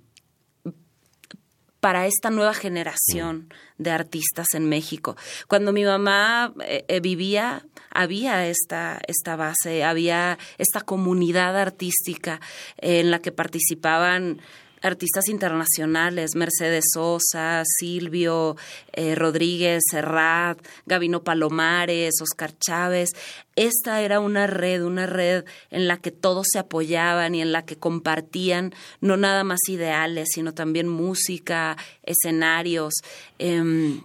para 1.81 2.07
esta 2.07 2.31
nueva 2.31 2.55
generación 2.55 3.53
de 3.79 3.91
artistas 3.91 4.49
en 4.55 4.69
México. 4.69 5.17
Cuando 5.47 5.73
mi 5.73 5.85
mamá 5.85 6.53
eh, 6.65 6.85
eh, 6.89 7.01
vivía, 7.01 7.65
había 7.91 8.47
esta, 8.47 9.01
esta 9.07 9.37
base, 9.37 9.85
había 9.85 10.39
esta 10.59 10.81
comunidad 10.81 11.57
artística 11.57 12.41
en 12.79 13.11
la 13.11 13.21
que 13.21 13.33
participaban 13.33 14.41
artistas 14.83 15.29
internacionales, 15.29 16.35
Mercedes 16.35 16.85
Sosa, 16.93 17.63
Silvio 17.65 18.57
eh, 18.93 19.15
Rodríguez 19.15 19.83
Serrat, 19.91 20.59
Gabino 20.87 21.23
Palomares, 21.23 22.15
Oscar 22.21 22.57
Chávez. 22.59 23.11
Esta 23.57 24.03
era 24.03 24.21
una 24.21 24.47
red, 24.47 24.85
una 24.85 25.07
red 25.07 25.45
en 25.71 25.89
la 25.89 25.97
que 25.97 26.11
todos 26.11 26.47
se 26.53 26.59
apoyaban 26.59 27.35
y 27.35 27.43
en 27.43 27.53
la 27.53 27.65
que 27.65 27.77
compartían 27.77 28.75
no 29.01 29.17
nada 29.17 29.45
más 29.45 29.61
ideales, 29.69 30.29
sino 30.33 30.55
también 30.55 30.89
música, 30.89 31.77
escenarios. 32.03 32.95
Em, 33.39 34.03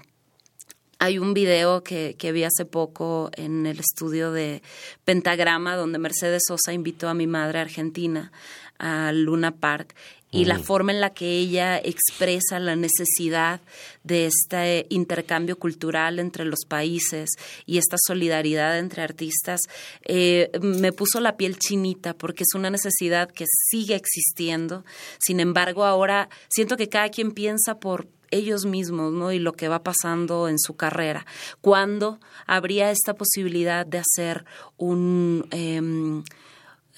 hay 0.99 1.19
un 1.19 1.33
video 1.33 1.83
que, 1.83 2.15
que, 2.17 2.31
vi 2.31 2.45
hace 2.45 2.63
poco 2.65 3.29
en 3.35 3.65
el 3.65 3.79
estudio 3.79 4.31
de 4.31 4.61
Pentagrama, 5.03 5.75
donde 5.75 5.99
Mercedes 5.99 6.43
Sosa 6.47 6.71
invitó 6.71 7.09
a 7.09 7.13
mi 7.13 7.27
madre 7.27 7.59
argentina 7.59 8.31
a 8.79 9.11
Luna 9.11 9.51
Park 9.51 9.95
y 10.33 10.45
la 10.45 10.57
forma 10.57 10.91
en 10.91 10.99
la 10.99 11.11
que 11.11 11.37
ella 11.37 11.77
expresa 11.77 12.59
la 12.59 12.75
necesidad 12.75 13.61
de 14.03 14.25
este 14.25 14.87
intercambio 14.89 15.57
cultural 15.57 16.17
entre 16.17 16.43
los 16.43 16.65
países 16.67 17.29
y 17.67 17.77
esta 17.77 17.97
solidaridad 18.03 18.79
entre 18.79 19.03
artistas, 19.03 19.61
eh, 20.03 20.49
me 20.61 20.91
puso 20.91 21.19
la 21.19 21.37
piel 21.37 21.57
chinita 21.59 22.15
porque 22.15 22.43
es 22.43 22.55
una 22.55 22.71
necesidad 22.71 23.31
que 23.31 23.45
sigue 23.69 23.95
existiendo. 23.95 24.83
Sin 25.19 25.39
embargo, 25.39 25.85
ahora 25.85 26.29
siento 26.49 26.77
que 26.77 26.89
cada 26.89 27.09
quien 27.09 27.31
piensa 27.31 27.79
por 27.79 28.07
ellos 28.31 28.65
mismos, 28.65 29.13
¿no? 29.13 29.31
Y 29.31 29.37
lo 29.37 29.53
que 29.53 29.67
va 29.67 29.83
pasando 29.83 30.47
en 30.47 30.57
su 30.57 30.75
carrera. 30.75 31.27
¿Cuándo 31.61 32.19
habría 32.47 32.89
esta 32.89 33.13
posibilidad 33.13 33.85
de 33.85 33.99
hacer 33.99 34.45
un 34.77 35.47
em, 35.51 36.23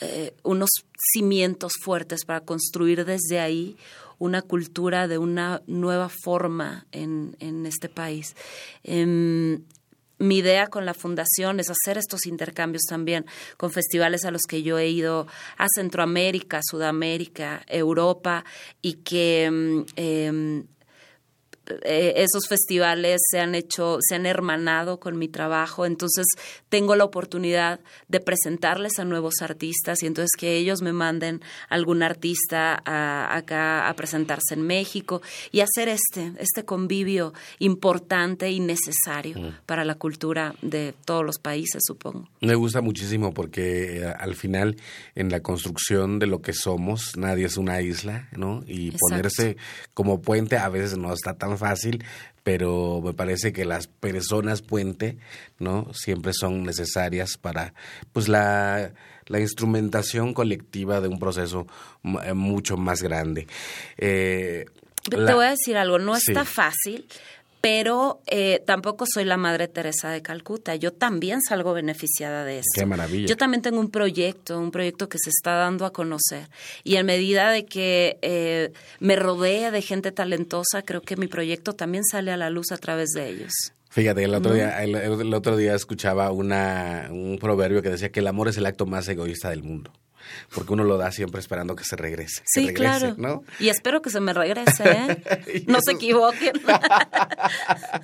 eh, 0.02 0.36
unos 0.44 0.70
cimientos 1.14 1.74
fuertes 1.82 2.26
para 2.26 2.42
construir 2.42 3.06
desde 3.06 3.40
ahí 3.40 3.78
una 4.20 4.42
cultura 4.42 5.08
de 5.08 5.18
una 5.18 5.62
nueva 5.68 6.10
forma 6.10 6.86
en, 6.92 7.36
en 7.40 7.66
este 7.66 7.90
país. 7.90 8.36
Em, 8.84 9.64
mi 10.18 10.38
idea 10.38 10.68
con 10.68 10.86
la 10.86 10.94
fundación 10.94 11.60
es 11.60 11.70
hacer 11.70 11.98
estos 11.98 12.26
intercambios 12.26 12.84
también 12.84 13.26
con 13.58 13.72
festivales 13.72 14.24
a 14.24 14.32
los 14.32 14.44
que 14.48 14.64
yo 14.64 14.78
he 14.78 14.88
ido 14.88 15.28
a 15.58 15.68
Centroamérica, 15.76 16.62
Sudamérica, 16.64 17.64
Europa 17.68 18.46
y 18.82 18.94
que 18.94 19.44
em, 19.44 19.86
em, 19.98 20.64
eh, 21.84 22.14
esos 22.18 22.48
festivales 22.48 23.22
se 23.30 23.40
han 23.40 23.56
hecho, 23.56 23.98
se 24.02 24.16
han 24.16 24.26
hermanado 24.26 25.00
con 25.00 25.18
mi 25.18 25.28
trabajo, 25.28 25.86
entonces 25.86 26.26
tengo 26.70 26.96
la 26.96 27.04
oportunidad 27.04 27.80
de 28.08 28.20
presentarles 28.20 29.00
a 29.00 29.06
nuevos 29.06 29.42
artistas 29.42 30.04
y 30.04 30.08
entonces 30.08 30.32
que 30.38 30.58
ellos 30.58 30.82
me 30.82 30.94
manden 30.94 31.42
algún 31.70 32.04
artista 32.04 32.82
acá 32.86 33.90
a 33.90 33.94
presentarse 33.96 34.54
en 34.54 34.62
México 34.62 35.22
y 35.52 35.62
hacer 35.62 35.90
este, 35.90 36.34
este 36.38 36.66
convivio 36.66 37.34
importante 37.60 38.50
y 38.52 38.60
necesario 38.60 39.40
mm. 39.40 39.54
para 39.66 39.86
la 39.86 39.96
cultura 39.96 40.56
de 40.62 40.94
todos 41.06 41.26
los 41.26 41.40
países, 41.40 41.84
supongo. 41.86 42.30
Me 42.42 42.56
gusta 42.56 42.82
muchísimo 42.82 43.34
porque 43.34 44.00
eh, 44.00 44.06
al 44.06 44.36
final 44.36 44.78
en 45.16 45.30
la 45.30 45.42
construcción 45.42 46.20
de 46.20 46.28
lo 46.28 46.42
que 46.42 46.54
somos, 46.54 47.18
nadie 47.18 47.46
es 47.46 47.58
una 47.58 47.82
isla, 47.82 48.28
¿no? 48.36 48.64
Y 48.68 48.92
ponerse 48.92 49.58
como 49.94 50.22
puente 50.22 50.58
a 50.58 50.70
veces 50.70 50.98
no 50.98 51.14
está 51.14 51.34
tan 51.36 51.55
fácil, 51.58 52.04
pero 52.44 53.02
me 53.04 53.14
parece 53.14 53.54
que 53.54 53.66
las 53.66 53.88
personas 53.88 54.62
puente, 54.62 55.18
¿no? 55.60 55.94
Siempre 55.94 56.32
son 56.34 56.64
necesarias 56.64 57.38
para, 57.38 57.74
pues, 58.14 58.28
la, 58.28 58.94
la 59.28 59.40
instrumentación 59.40 60.34
colectiva 60.34 61.02
de 61.02 61.08
un 61.08 61.20
proceso 61.20 61.68
eh, 62.24 62.34
mucho 62.34 62.78
más 62.78 63.02
grande. 63.02 63.48
Eh, 63.98 64.66
Te 65.10 65.34
voy 65.34 65.46
a 65.46 65.50
decir 65.52 65.78
algo, 65.78 66.00
no 66.00 66.16
está 66.16 66.46
fácil 66.46 67.08
pero 67.66 68.22
eh, 68.28 68.62
tampoco 68.64 69.06
soy 69.12 69.26
la 69.26 69.38
Madre 69.38 69.68
Teresa 69.68 70.12
de 70.12 70.22
Calcuta. 70.22 70.76
Yo 70.76 70.94
también 70.94 71.42
salgo 71.42 71.74
beneficiada 71.74 72.46
de 72.46 72.60
eso. 72.60 72.70
Qué 72.76 72.86
maravilla. 72.86 73.26
Yo 73.26 73.38
también 73.38 73.64
tengo 73.64 73.80
un 73.80 73.90
proyecto, 73.90 74.60
un 74.60 74.70
proyecto 74.70 75.10
que 75.10 75.18
se 75.18 75.32
está 75.32 75.56
dando 75.56 75.88
a 75.88 75.92
conocer. 75.92 76.48
Y 76.84 76.98
en 76.98 77.08
medida 77.08 77.50
de 77.50 77.66
que 77.66 78.20
eh, 78.22 78.72
me 79.00 79.16
rodee 79.16 79.72
de 79.72 79.82
gente 79.82 80.12
talentosa, 80.12 80.84
creo 80.84 81.02
que 81.02 81.18
mi 81.18 81.26
proyecto 81.26 81.74
también 81.74 82.04
sale 82.04 82.32
a 82.32 82.38
la 82.38 82.52
luz 82.52 82.72
a 82.72 82.78
través 82.78 83.10
de 83.16 83.30
ellos. 83.30 83.52
Fíjate, 83.90 84.24
el 84.24 84.36
otro, 84.36 84.54
día, 84.54 84.84
el 84.84 85.34
otro 85.34 85.58
día 85.58 85.74
escuchaba 85.74 86.32
una, 86.32 87.08
un 87.10 87.40
proverbio 87.40 87.82
que 87.82 87.90
decía 87.90 88.12
que 88.12 88.20
el 88.20 88.28
amor 88.28 88.48
es 88.48 88.58
el 88.58 88.68
acto 88.68 88.86
más 88.86 89.08
egoísta 89.08 89.50
del 89.50 89.64
mundo 89.64 89.92
porque 90.54 90.74
uno 90.74 90.84
lo 90.84 90.98
da 90.98 91.12
siempre 91.12 91.40
esperando 91.40 91.76
que 91.76 91.84
se 91.84 91.96
regrese. 91.96 92.42
Sí, 92.46 92.74
claro. 92.74 93.44
Y 93.60 93.70
espero 93.70 94.02
que 94.02 94.10
se 94.10 94.20
me 94.20 94.34
regrese, 94.34 94.84
¿eh? 94.84 95.64
no 95.68 95.80
se 95.84 95.94
equivoquen. 95.94 96.54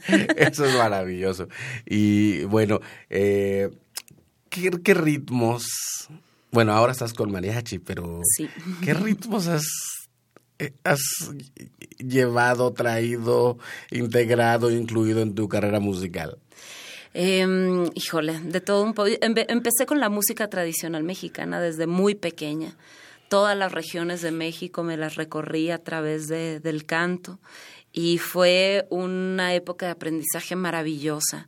Eso 0.37 0.65
es 0.65 0.75
maravilloso. 0.75 1.47
Y 1.85 2.43
bueno, 2.45 2.79
eh, 3.09 3.69
¿qué, 4.49 4.93
ritmos? 4.93 5.63
Bueno, 6.51 6.73
ahora 6.73 6.91
estás 6.91 7.13
con 7.13 7.31
mariachi, 7.31 7.79
pero 7.79 8.21
¿qué 8.83 8.93
ritmos 8.93 9.47
has 9.47 9.65
eh, 10.61 10.73
has 10.83 10.99
llevado, 11.97 12.71
traído, 12.73 13.57
integrado, 13.89 14.69
incluido 14.69 15.21
en 15.21 15.33
tu 15.33 15.49
carrera 15.49 15.79
musical? 15.79 16.37
Eh, 17.13 17.89
híjole, 17.93 18.39
de 18.39 18.61
todo 18.61 18.83
un 18.83 18.93
poco. 18.93 19.09
Empecé 19.21 19.85
con 19.85 19.99
la 19.99 20.09
música 20.09 20.49
tradicional 20.49 21.03
mexicana 21.03 21.59
desde 21.59 21.87
muy 21.87 22.15
pequeña. 22.15 22.77
Todas 23.29 23.57
las 23.57 23.71
regiones 23.71 24.21
de 24.21 24.31
México 24.31 24.83
me 24.83 24.97
las 24.97 25.15
recorrí 25.15 25.71
a 25.71 25.77
través 25.83 26.27
de, 26.27 26.59
del 26.59 26.85
canto 26.85 27.39
y 27.93 28.17
fue 28.17 28.87
una 28.89 29.53
época 29.53 29.85
de 29.87 29.93
aprendizaje 29.93 30.55
maravillosa. 30.55 31.47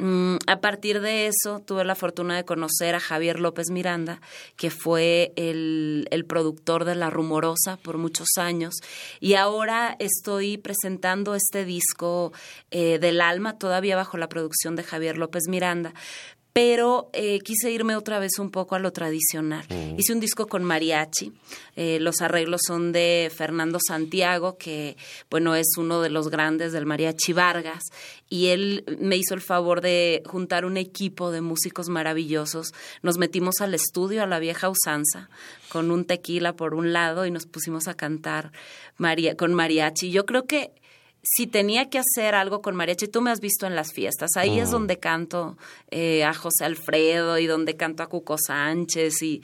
Mm, 0.00 0.36
a 0.46 0.60
partir 0.62 1.02
de 1.02 1.26
eso 1.26 1.60
tuve 1.60 1.84
la 1.84 1.94
fortuna 1.94 2.34
de 2.34 2.46
conocer 2.46 2.94
a 2.94 3.00
Javier 3.00 3.38
López 3.38 3.66
Miranda, 3.70 4.22
que 4.56 4.70
fue 4.70 5.34
el, 5.36 6.08
el, 6.10 6.24
productor 6.24 6.86
de 6.86 6.94
La 6.94 7.10
Rumorosa 7.10 7.76
por 7.76 7.98
muchos 7.98 8.28
años, 8.38 8.72
y 9.20 9.34
ahora 9.34 9.96
estoy 9.98 10.56
presentando 10.56 11.34
este 11.34 11.66
disco 11.66 12.32
eh, 12.70 12.98
del 12.98 13.20
alma, 13.20 13.58
todavía 13.58 13.94
bajo 13.94 14.16
la 14.16 14.30
producción 14.30 14.74
de 14.74 14.84
Javier 14.84 15.18
López 15.18 15.42
Miranda, 15.48 15.92
pero 16.52 17.10
eh, 17.12 17.38
quise 17.40 17.70
irme 17.70 17.94
otra 17.94 18.18
vez 18.18 18.38
un 18.38 18.50
poco 18.50 18.74
a 18.74 18.78
lo 18.78 18.92
tradicional. 18.92 19.64
Hice 19.96 20.12
un 20.12 20.20
disco 20.20 20.46
con 20.46 20.64
mariachi, 20.64 21.32
eh, 21.76 21.98
los 22.00 22.20
arreglos 22.20 22.62
son 22.66 22.92
de 22.92 23.30
Fernando 23.34 23.78
Santiago, 23.86 24.56
que 24.58 24.96
bueno 25.30 25.54
es 25.54 25.68
uno 25.78 26.00
de 26.00 26.10
los 26.10 26.28
grandes 26.28 26.72
del 26.72 26.86
mariachi 26.86 27.32
Vargas, 27.32 27.84
y 28.28 28.48
él 28.48 28.84
me 28.98 29.16
hizo 29.16 29.34
el 29.34 29.40
favor 29.40 29.80
de 29.80 30.22
juntar 30.26 30.64
un 30.64 30.76
equipo 30.76 31.30
de 31.30 31.40
músicos 31.40 31.88
maravillosos. 31.88 32.72
Nos 33.02 33.18
metimos 33.18 33.60
al 33.60 33.74
estudio, 33.74 34.22
a 34.22 34.26
la 34.26 34.38
vieja 34.38 34.68
usanza, 34.68 35.28
con 35.68 35.90
un 35.90 36.04
tequila 36.04 36.54
por 36.54 36.74
un 36.74 36.92
lado 36.92 37.26
y 37.26 37.30
nos 37.30 37.46
pusimos 37.46 37.86
a 37.88 37.94
cantar 37.94 38.52
con 39.36 39.54
mariachi. 39.54 40.10
Yo 40.10 40.26
creo 40.26 40.46
que 40.46 40.72
si 41.22 41.46
tenía 41.46 41.90
que 41.90 41.98
hacer 41.98 42.34
algo 42.34 42.62
con 42.62 42.74
mariachi, 42.74 43.08
tú 43.08 43.20
me 43.20 43.30
has 43.30 43.40
visto 43.40 43.66
en 43.66 43.76
las 43.76 43.92
fiestas, 43.92 44.30
ahí 44.36 44.58
es 44.58 44.70
donde 44.70 44.98
canto 44.98 45.58
eh, 45.90 46.24
a 46.24 46.32
José 46.32 46.64
Alfredo 46.64 47.38
y 47.38 47.46
donde 47.46 47.76
canto 47.76 48.02
a 48.02 48.08
Cuco 48.08 48.36
Sánchez 48.38 49.22
y 49.22 49.42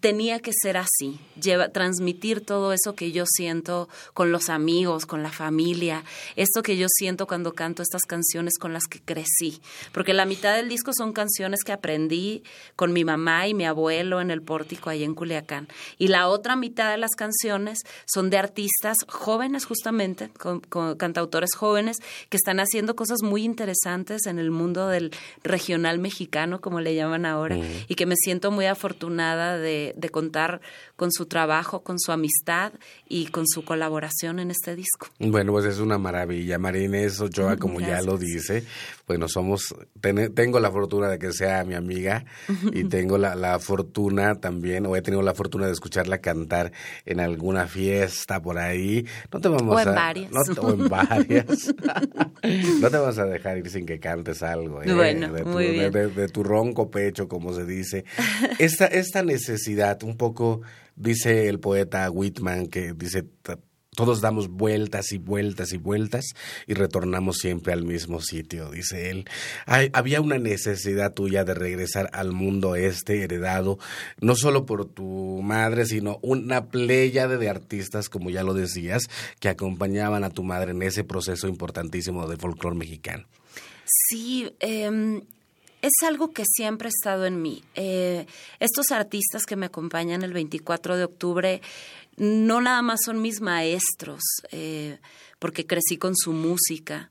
tenía 0.00 0.40
que 0.40 0.52
ser 0.52 0.76
así, 0.76 1.18
lleva, 1.40 1.68
transmitir 1.68 2.44
todo 2.44 2.72
eso 2.72 2.94
que 2.94 3.12
yo 3.12 3.24
siento 3.26 3.88
con 4.14 4.32
los 4.32 4.48
amigos, 4.48 5.06
con 5.06 5.22
la 5.22 5.30
familia, 5.30 6.04
esto 6.36 6.62
que 6.62 6.76
yo 6.76 6.86
siento 6.88 7.26
cuando 7.26 7.54
canto 7.54 7.82
estas 7.82 8.02
canciones 8.02 8.54
con 8.58 8.72
las 8.72 8.84
que 8.84 9.00
crecí, 9.00 9.60
porque 9.92 10.14
la 10.14 10.24
mitad 10.24 10.54
del 10.54 10.68
disco 10.68 10.92
son 10.92 11.12
canciones 11.12 11.64
que 11.64 11.72
aprendí 11.72 12.42
con 12.76 12.92
mi 12.92 13.04
mamá 13.04 13.46
y 13.48 13.54
mi 13.54 13.64
abuelo 13.64 14.20
en 14.20 14.30
el 14.30 14.42
pórtico 14.42 14.90
ahí 14.90 15.04
en 15.04 15.14
Culiacán, 15.14 15.68
y 15.98 16.08
la 16.08 16.28
otra 16.28 16.56
mitad 16.56 16.90
de 16.90 16.98
las 16.98 17.12
canciones 17.12 17.78
son 18.06 18.30
de 18.30 18.38
artistas 18.38 18.96
jóvenes 19.08 19.64
justamente, 19.64 20.30
con, 20.38 20.60
cantautores 20.96 21.54
jóvenes 21.54 21.96
que 22.28 22.36
están 22.36 22.60
haciendo 22.60 22.96
cosas 22.96 23.22
muy 23.22 23.44
interesantes 23.44 24.26
en 24.26 24.38
el 24.38 24.50
mundo 24.50 24.88
del 24.88 25.12
regional 25.42 25.98
mexicano, 25.98 26.60
como 26.60 26.80
le 26.80 26.94
llaman 26.94 27.26
ahora, 27.26 27.58
y 27.88 27.94
que 27.94 28.06
me 28.06 28.16
siento 28.16 28.50
muy 28.50 28.66
afortunada 28.66 29.56
de 29.58 29.77
de, 29.94 30.08
contar 30.10 30.60
con 30.96 31.12
su 31.12 31.26
trabajo, 31.26 31.82
con 31.82 31.98
su 31.98 32.12
amistad 32.12 32.72
y 33.08 33.26
con 33.26 33.46
su 33.46 33.64
colaboración 33.64 34.38
en 34.38 34.50
este 34.50 34.74
disco. 34.74 35.08
Bueno, 35.18 35.52
pues 35.52 35.66
es 35.66 35.78
una 35.78 35.98
maravilla. 35.98 36.58
Marínez 36.58 37.20
Ochoa, 37.20 37.56
como 37.56 37.80
ya 37.80 38.00
lo 38.02 38.16
dice, 38.16 38.64
bueno, 39.06 39.28
somos, 39.28 39.74
tengo 40.34 40.60
la 40.60 40.70
fortuna 40.70 41.08
de 41.08 41.18
que 41.18 41.32
sea 41.32 41.64
mi 41.64 41.74
amiga 41.74 42.24
y 42.72 42.84
tengo 42.84 43.18
la, 43.18 43.34
la, 43.34 43.58
fortuna 43.58 44.40
también, 44.40 44.86
o 44.86 44.96
he 44.96 45.02
tenido 45.02 45.22
la 45.22 45.34
fortuna 45.34 45.66
de 45.66 45.72
escucharla 45.72 46.18
cantar 46.18 46.72
en 47.04 47.20
alguna 47.20 47.66
fiesta 47.66 48.40
por 48.40 48.58
ahí. 48.58 49.04
No 49.32 49.40
te 49.40 49.48
vamos 49.48 49.76
o 49.76 49.80
en 49.80 49.94
varias. 49.94 50.30
No, 50.32 50.62
o 50.62 50.72
en 50.72 50.88
varias. 50.88 51.74
no 52.80 52.90
te 52.90 52.96
vas 52.96 53.18
a 53.18 53.24
dejar 53.24 53.58
ir 53.58 53.70
sin 53.70 53.86
que 53.86 53.98
cantes 53.98 54.42
algo. 54.42 54.82
¿eh? 54.82 54.92
Bueno, 54.92 55.32
de, 55.32 55.42
tu, 55.42 55.48
muy 55.48 55.68
bien. 55.68 55.92
De, 55.92 56.28
tu 56.28 56.42
ronco 56.42 56.90
pecho, 56.90 57.28
como 57.28 57.52
se 57.52 57.64
dice. 57.64 58.04
Esta, 58.58 58.86
esta 58.86 59.22
necesidad, 59.22 59.67
un 60.02 60.16
poco, 60.16 60.62
dice 60.96 61.48
el 61.48 61.60
poeta 61.60 62.10
Whitman, 62.10 62.68
que 62.68 62.92
dice 62.92 63.24
todos 63.98 64.20
damos 64.20 64.46
vueltas 64.46 65.10
y 65.10 65.18
vueltas 65.18 65.72
y 65.72 65.76
vueltas 65.76 66.26
y 66.68 66.74
retornamos 66.74 67.38
siempre 67.38 67.72
al 67.72 67.82
mismo 67.82 68.20
sitio, 68.20 68.70
dice 68.70 69.10
él. 69.10 69.28
había 69.66 70.20
una 70.20 70.38
necesidad 70.38 71.14
tuya 71.14 71.42
de 71.42 71.54
regresar 71.54 72.08
al 72.12 72.30
mundo 72.30 72.76
este 72.76 73.24
heredado, 73.24 73.80
no 74.20 74.36
solo 74.36 74.66
por 74.66 74.84
tu 74.84 75.40
madre, 75.42 75.84
sino 75.84 76.20
una 76.22 76.66
pléyade 76.66 77.38
de 77.38 77.48
artistas, 77.48 78.08
como 78.08 78.30
ya 78.30 78.44
lo 78.44 78.54
decías, 78.54 79.08
que 79.40 79.48
acompañaban 79.48 80.22
a 80.22 80.30
tu 80.30 80.44
madre 80.44 80.70
en 80.70 80.82
ese 80.82 81.02
proceso 81.02 81.48
importantísimo 81.48 82.28
de 82.28 82.36
folclore 82.36 82.76
mexicano. 82.76 83.26
Sí, 83.84 84.54
eh, 84.60 85.22
es 85.82 85.92
algo 86.06 86.32
que 86.32 86.44
siempre 86.46 86.88
ha 86.88 86.90
estado 86.90 87.26
en 87.26 87.40
mí. 87.40 87.62
Eh, 87.74 88.26
estos 88.60 88.90
artistas 88.90 89.44
que 89.44 89.56
me 89.56 89.66
acompañan 89.66 90.22
el 90.22 90.32
24 90.32 90.96
de 90.96 91.04
octubre 91.04 91.62
no 92.16 92.60
nada 92.60 92.82
más 92.82 93.00
son 93.04 93.22
mis 93.22 93.40
maestros, 93.40 94.20
eh, 94.50 94.98
porque 95.38 95.66
crecí 95.66 95.98
con 95.98 96.16
su 96.16 96.32
música, 96.32 97.10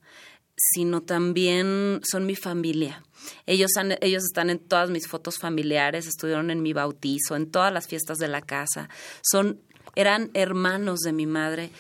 sino 0.56 1.02
también 1.02 2.02
son 2.04 2.26
mi 2.26 2.36
familia. 2.36 3.04
Ellos, 3.46 3.72
ellos 4.02 4.24
están 4.24 4.50
en 4.50 4.60
todas 4.60 4.90
mis 4.90 5.08
fotos 5.08 5.38
familiares, 5.38 6.08
estuvieron 6.08 6.52
en 6.52 6.62
mi 6.62 6.74
bautizo, 6.74 7.36
en 7.36 7.50
todas 7.50 7.72
las 7.72 7.88
fiestas 7.88 8.18
de 8.18 8.28
la 8.28 8.42
casa. 8.42 8.90
Son, 9.22 9.60
eran 9.96 10.30
hermanos 10.34 11.00
de 11.00 11.14
mi 11.14 11.26
madre 11.26 11.72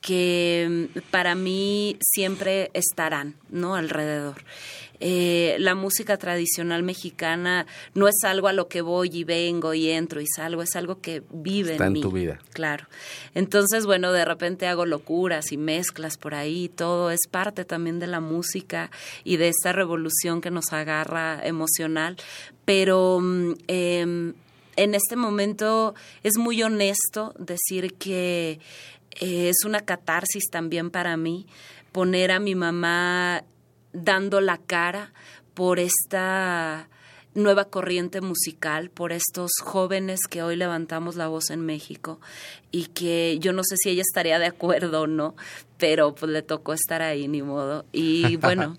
que 0.00 0.88
mm, 0.94 1.00
para 1.10 1.34
mí 1.34 1.98
siempre 2.00 2.70
estarán, 2.74 3.34
¿no? 3.50 3.74
Alrededor. 3.74 4.44
Eh, 5.00 5.56
la 5.58 5.74
música 5.74 6.16
tradicional 6.16 6.82
mexicana 6.82 7.66
no 7.94 8.08
es 8.08 8.16
algo 8.24 8.48
a 8.48 8.52
lo 8.52 8.68
que 8.68 8.80
voy 8.80 9.10
y 9.12 9.24
vengo 9.24 9.74
y 9.74 9.90
entro 9.90 10.20
y 10.20 10.26
salgo, 10.26 10.62
es 10.62 10.74
algo 10.76 11.00
que 11.00 11.22
vive 11.30 11.72
Está 11.72 11.86
en, 11.86 12.00
tu 12.00 12.10
vida. 12.10 12.38
Claro. 12.52 12.86
Entonces, 13.34 13.86
bueno, 13.86 14.12
de 14.12 14.24
repente 14.24 14.66
hago 14.66 14.86
locuras 14.86 15.52
y 15.52 15.56
mezclas 15.56 16.16
por 16.16 16.34
ahí, 16.34 16.68
todo 16.68 17.10
es 17.10 17.20
parte 17.30 17.64
también 17.64 17.98
de 17.98 18.06
la 18.06 18.20
música 18.20 18.90
y 19.24 19.36
de 19.36 19.48
esta 19.48 19.72
revolución 19.72 20.40
que 20.40 20.50
nos 20.50 20.72
agarra 20.72 21.40
emocional, 21.44 22.16
pero 22.64 23.20
mm, 23.20 23.54
em, 23.68 24.34
en 24.76 24.94
este 24.94 25.16
momento 25.16 25.94
es 26.22 26.38
muy 26.38 26.62
honesto 26.62 27.34
decir 27.38 27.94
que 27.94 28.60
eh, 29.20 29.48
es 29.48 29.64
una 29.64 29.80
catarsis 29.80 30.44
también 30.50 30.90
para 30.90 31.16
mí 31.16 31.46
poner 31.92 32.30
a 32.30 32.40
mi 32.40 32.54
mamá 32.54 33.42
dando 34.02 34.40
la 34.40 34.58
cara 34.58 35.12
por 35.54 35.78
esta 35.78 36.88
nueva 37.34 37.66
corriente 37.66 38.20
musical, 38.20 38.90
por 38.90 39.12
estos 39.12 39.50
jóvenes 39.62 40.20
que 40.28 40.42
hoy 40.42 40.56
levantamos 40.56 41.16
la 41.16 41.28
voz 41.28 41.50
en 41.50 41.60
México 41.60 42.18
y 42.70 42.86
que 42.86 43.38
yo 43.40 43.52
no 43.52 43.62
sé 43.62 43.76
si 43.76 43.90
ella 43.90 44.02
estaría 44.02 44.38
de 44.38 44.46
acuerdo 44.46 45.02
o 45.02 45.06
no, 45.06 45.34
pero 45.78 46.14
pues 46.14 46.32
le 46.32 46.42
tocó 46.42 46.72
estar 46.72 47.02
ahí, 47.02 47.28
ni 47.28 47.42
modo. 47.42 47.84
Y 47.92 48.36
bueno, 48.38 48.78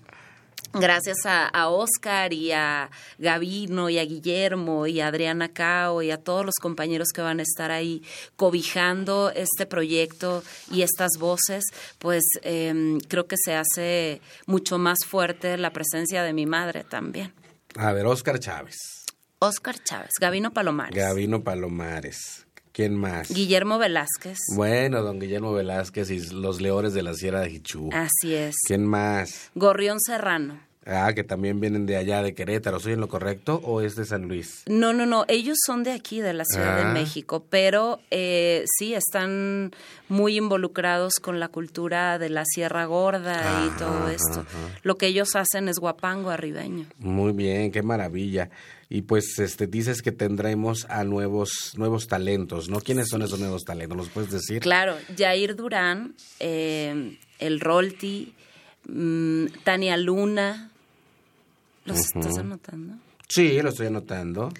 gracias 0.72 1.18
a, 1.24 1.68
Oscar 1.68 2.32
y 2.32 2.52
a 2.52 2.90
Gavino 3.18 3.90
y 3.90 3.98
a 3.98 4.04
Guillermo 4.04 4.86
y 4.86 5.00
a 5.00 5.08
Adriana 5.08 5.48
Cao 5.48 6.02
y 6.02 6.10
a 6.10 6.18
todos 6.18 6.44
los 6.44 6.54
compañeros 6.60 7.08
que 7.14 7.20
van 7.20 7.40
a 7.40 7.42
estar 7.42 7.70
ahí 7.70 8.02
cobijando 8.36 9.30
este 9.34 9.66
proyecto 9.66 10.42
y 10.70 10.82
estas 10.82 11.12
voces, 11.18 11.64
pues 11.98 12.24
em, 12.42 13.00
creo 13.00 13.26
que 13.26 13.36
se 13.36 13.54
hace 13.54 14.20
mucho 14.46 14.78
más 14.78 14.98
fuerte 15.06 15.56
la 15.58 15.72
presencia 15.72 16.22
de 16.22 16.32
mi 16.32 16.46
madre 16.46 16.84
también. 16.84 17.32
A 17.76 17.92
ver, 17.92 18.06
Oscar 18.06 18.38
Chávez. 18.38 18.76
Oscar 19.40 19.76
Chávez, 19.82 20.10
Gavino 20.20 20.52
Palomares. 20.52 20.96
Gavino 20.96 21.44
Palomares. 21.44 22.47
¿Quién 22.78 22.94
más? 22.94 23.28
Guillermo 23.30 23.76
Velázquez. 23.76 24.38
Bueno, 24.54 25.02
don 25.02 25.18
Guillermo 25.18 25.52
Velázquez 25.52 26.12
y 26.12 26.20
los 26.32 26.60
Leones 26.60 26.94
de 26.94 27.02
la 27.02 27.12
Sierra 27.12 27.40
de 27.40 27.50
Hichú. 27.50 27.90
Así 27.92 28.32
es. 28.32 28.54
¿Quién 28.68 28.86
más? 28.86 29.50
Gorrión 29.56 29.98
Serrano. 29.98 30.60
Ah, 30.86 31.12
que 31.12 31.24
también 31.24 31.58
vienen 31.58 31.86
de 31.86 31.96
allá, 31.96 32.22
de 32.22 32.34
Querétaro. 32.34 32.78
¿Soy 32.78 32.92
en 32.92 33.00
lo 33.00 33.08
correcto 33.08 33.60
o 33.64 33.80
es 33.80 33.96
de 33.96 34.04
San 34.04 34.28
Luis? 34.28 34.62
No, 34.68 34.92
no, 34.92 35.06
no. 35.06 35.24
Ellos 35.26 35.58
son 35.66 35.82
de 35.82 35.90
aquí, 35.90 36.20
de 36.20 36.34
la 36.34 36.44
Ciudad 36.44 36.76
de 36.76 36.82
ah. 36.82 36.92
México, 36.92 37.44
pero 37.50 37.98
eh, 38.12 38.64
sí 38.78 38.94
están 38.94 39.72
muy 40.08 40.36
involucrados 40.36 41.14
con 41.20 41.40
la 41.40 41.48
cultura 41.48 42.20
de 42.20 42.30
la 42.30 42.44
Sierra 42.44 42.84
Gorda 42.84 43.66
y 43.66 43.76
todo 43.76 44.08
esto. 44.08 44.46
Lo 44.84 44.96
que 44.98 45.08
ellos 45.08 45.34
hacen 45.34 45.68
es 45.68 45.80
guapango 45.80 46.30
arribeño. 46.30 46.86
Muy 46.98 47.32
bien, 47.32 47.72
qué 47.72 47.82
maravilla. 47.82 48.50
Y 48.90 49.02
pues 49.02 49.38
este 49.38 49.66
dices 49.66 50.00
que 50.00 50.12
tendremos 50.12 50.86
a 50.88 51.04
nuevos 51.04 51.74
nuevos 51.76 52.06
talentos, 52.06 52.70
¿no? 52.70 52.80
¿Quiénes 52.80 53.08
son 53.08 53.22
esos 53.22 53.38
nuevos 53.38 53.64
talentos? 53.64 53.96
¿Los 53.96 54.08
puedes 54.08 54.30
decir? 54.30 54.60
Claro, 54.60 54.96
Jair 55.16 55.56
Durán, 55.56 56.14
eh, 56.40 57.18
el 57.38 57.60
Rolti, 57.60 58.32
mm, 58.86 59.46
Tania 59.64 59.96
Luna, 59.98 60.70
¿Los 61.88 61.98
estás 62.00 62.38
anotando? 62.38 62.94
Sí, 63.28 63.60
lo 63.62 63.70
estoy 63.70 63.86
anotando. 63.86 64.50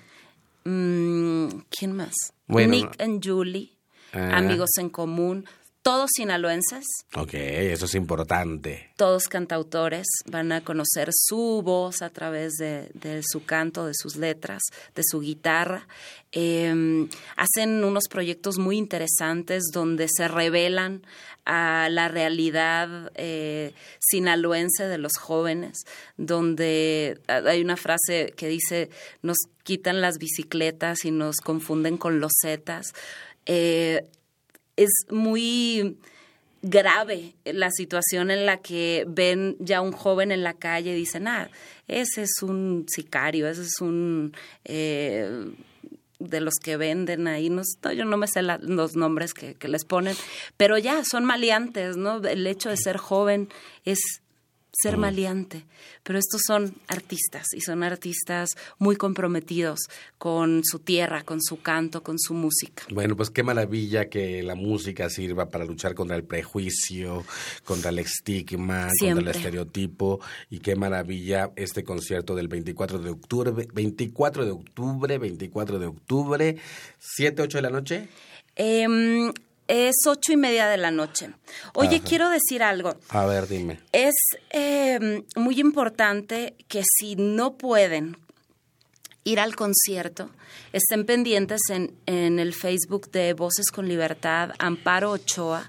Mm, 0.64 1.48
¿Quién 1.70 1.92
más? 1.92 2.14
Nick 2.48 3.00
and 3.00 3.24
Julie, 3.24 3.72
ah. 4.12 4.38
amigos 4.38 4.70
en 4.78 4.88
común, 4.88 5.46
todos 5.82 6.10
sinaloenses. 6.14 6.84
Ok, 7.14 7.34
eso 7.34 7.86
es 7.86 7.94
importante. 7.94 8.90
Todos 8.96 9.28
cantautores 9.28 10.06
van 10.26 10.52
a 10.52 10.62
conocer 10.62 11.10
su 11.12 11.62
voz 11.64 12.02
a 12.02 12.10
través 12.10 12.54
de, 12.54 13.22
su 13.22 13.44
canto, 13.44 13.86
de 13.86 13.94
sus 13.94 14.16
letras, 14.16 14.62
de 14.94 15.02
su 15.04 15.20
guitarra. 15.20 15.86
Em, 16.32 17.08
hacen 17.36 17.84
unos 17.84 18.04
proyectos 18.10 18.58
muy 18.58 18.76
interesantes 18.76 19.64
donde 19.72 20.08
se 20.14 20.28
revelan 20.28 21.02
a 21.46 21.88
la 21.90 22.08
realidad 22.08 23.10
eh, 23.14 23.72
sinaloense 23.98 24.86
de 24.86 24.98
los 24.98 25.12
jóvenes, 25.18 25.78
donde 26.18 27.18
hay 27.26 27.62
una 27.62 27.78
frase 27.78 28.34
que 28.36 28.48
dice, 28.48 28.90
nos 29.22 29.38
quitan 29.62 30.02
las 30.02 30.18
bicicletas 30.18 31.06
y 31.06 31.10
nos 31.10 31.36
confunden 31.36 31.96
con 31.96 32.20
los 32.20 32.32
zetas. 32.42 32.92
Eh, 33.46 34.06
es 34.78 34.90
muy 35.10 35.98
grave 36.62 37.34
la 37.44 37.70
situación 37.70 38.30
en 38.30 38.46
la 38.46 38.58
que 38.58 39.04
ven 39.08 39.56
ya 39.58 39.80
un 39.80 39.92
joven 39.92 40.32
en 40.32 40.42
la 40.42 40.54
calle 40.54 40.92
y 40.92 40.96
dicen, 40.96 41.28
ah, 41.28 41.50
ese 41.88 42.22
es 42.22 42.42
un 42.42 42.86
sicario, 42.88 43.48
ese 43.48 43.62
es 43.62 43.80
un... 43.80 44.34
Eh, 44.64 45.46
de 46.20 46.40
los 46.40 46.54
que 46.60 46.76
venden 46.76 47.28
ahí, 47.28 47.48
no, 47.48 47.62
yo 47.94 48.04
no 48.04 48.16
me 48.16 48.26
sé 48.26 48.42
los 48.42 48.96
nombres 48.96 49.34
que, 49.34 49.54
que, 49.54 49.68
les 49.68 49.84
ponen, 49.84 50.16
pero 50.56 50.76
ya 50.76 51.04
son 51.04 51.24
maleantes, 51.24 51.96
¿no? 51.96 52.16
El 52.16 52.44
hecho 52.48 52.70
de 52.70 52.76
ser 52.76 52.96
joven 52.96 53.48
es 53.84 54.00
ser 54.80 54.96
mm. 54.96 55.00
maleante. 55.00 55.64
Pero 56.02 56.18
estos 56.18 56.42
son 56.46 56.74
artistas 56.86 57.46
y 57.54 57.60
son 57.60 57.82
artistas 57.82 58.50
muy 58.78 58.96
comprometidos 58.96 59.80
con 60.18 60.62
su 60.64 60.78
tierra, 60.78 61.22
con 61.22 61.42
su 61.42 61.60
canto, 61.60 62.02
con 62.02 62.18
su 62.18 62.34
música. 62.34 62.84
Bueno, 62.90 63.16
pues 63.16 63.30
qué 63.30 63.42
maravilla 63.42 64.08
que 64.08 64.42
la 64.42 64.54
música 64.54 65.10
sirva 65.10 65.50
para 65.50 65.64
luchar 65.64 65.94
contra 65.94 66.16
el 66.16 66.24
prejuicio, 66.24 67.24
contra 67.64 67.90
el 67.90 67.98
estigma, 67.98 68.88
contra 68.98 69.20
el 69.20 69.28
estereotipo 69.28 70.20
y 70.50 70.60
qué 70.60 70.76
maravilla 70.76 71.52
este 71.56 71.84
concierto 71.84 72.34
del 72.34 72.48
24 72.48 72.98
de 72.98 73.10
octubre, 73.10 73.66
24 73.72 74.44
de 74.44 74.50
octubre, 74.52 75.18
24 75.18 75.78
de 75.78 75.86
octubre, 75.86 76.56
7, 76.98 77.42
8 77.42 77.58
de 77.58 77.62
la 77.62 77.70
noche. 77.70 78.08
Eh, 78.56 78.86
es 79.68 79.94
ocho 80.06 80.32
y 80.32 80.36
media 80.36 80.66
de 80.66 80.78
la 80.78 80.90
noche. 80.90 81.30
Oye, 81.74 82.00
quiero 82.00 82.30
decir 82.30 82.62
algo. 82.62 82.96
A 83.10 83.26
ver, 83.26 83.46
dime. 83.46 83.78
Es 83.92 84.14
em, 84.50 85.24
muy 85.36 85.60
importante 85.60 86.56
que 86.66 86.82
si 86.98 87.16
no 87.16 87.56
pueden 87.56 88.16
ir 89.24 89.40
al 89.40 89.54
concierto, 89.54 90.30
estén 90.72 91.04
pendientes 91.04 91.60
en, 91.68 91.94
en 92.06 92.38
el 92.38 92.54
Facebook 92.54 93.10
de 93.10 93.34
Voces 93.34 93.70
con 93.70 93.86
Libertad, 93.86 94.52
Amparo 94.58 95.10
Ochoa, 95.10 95.68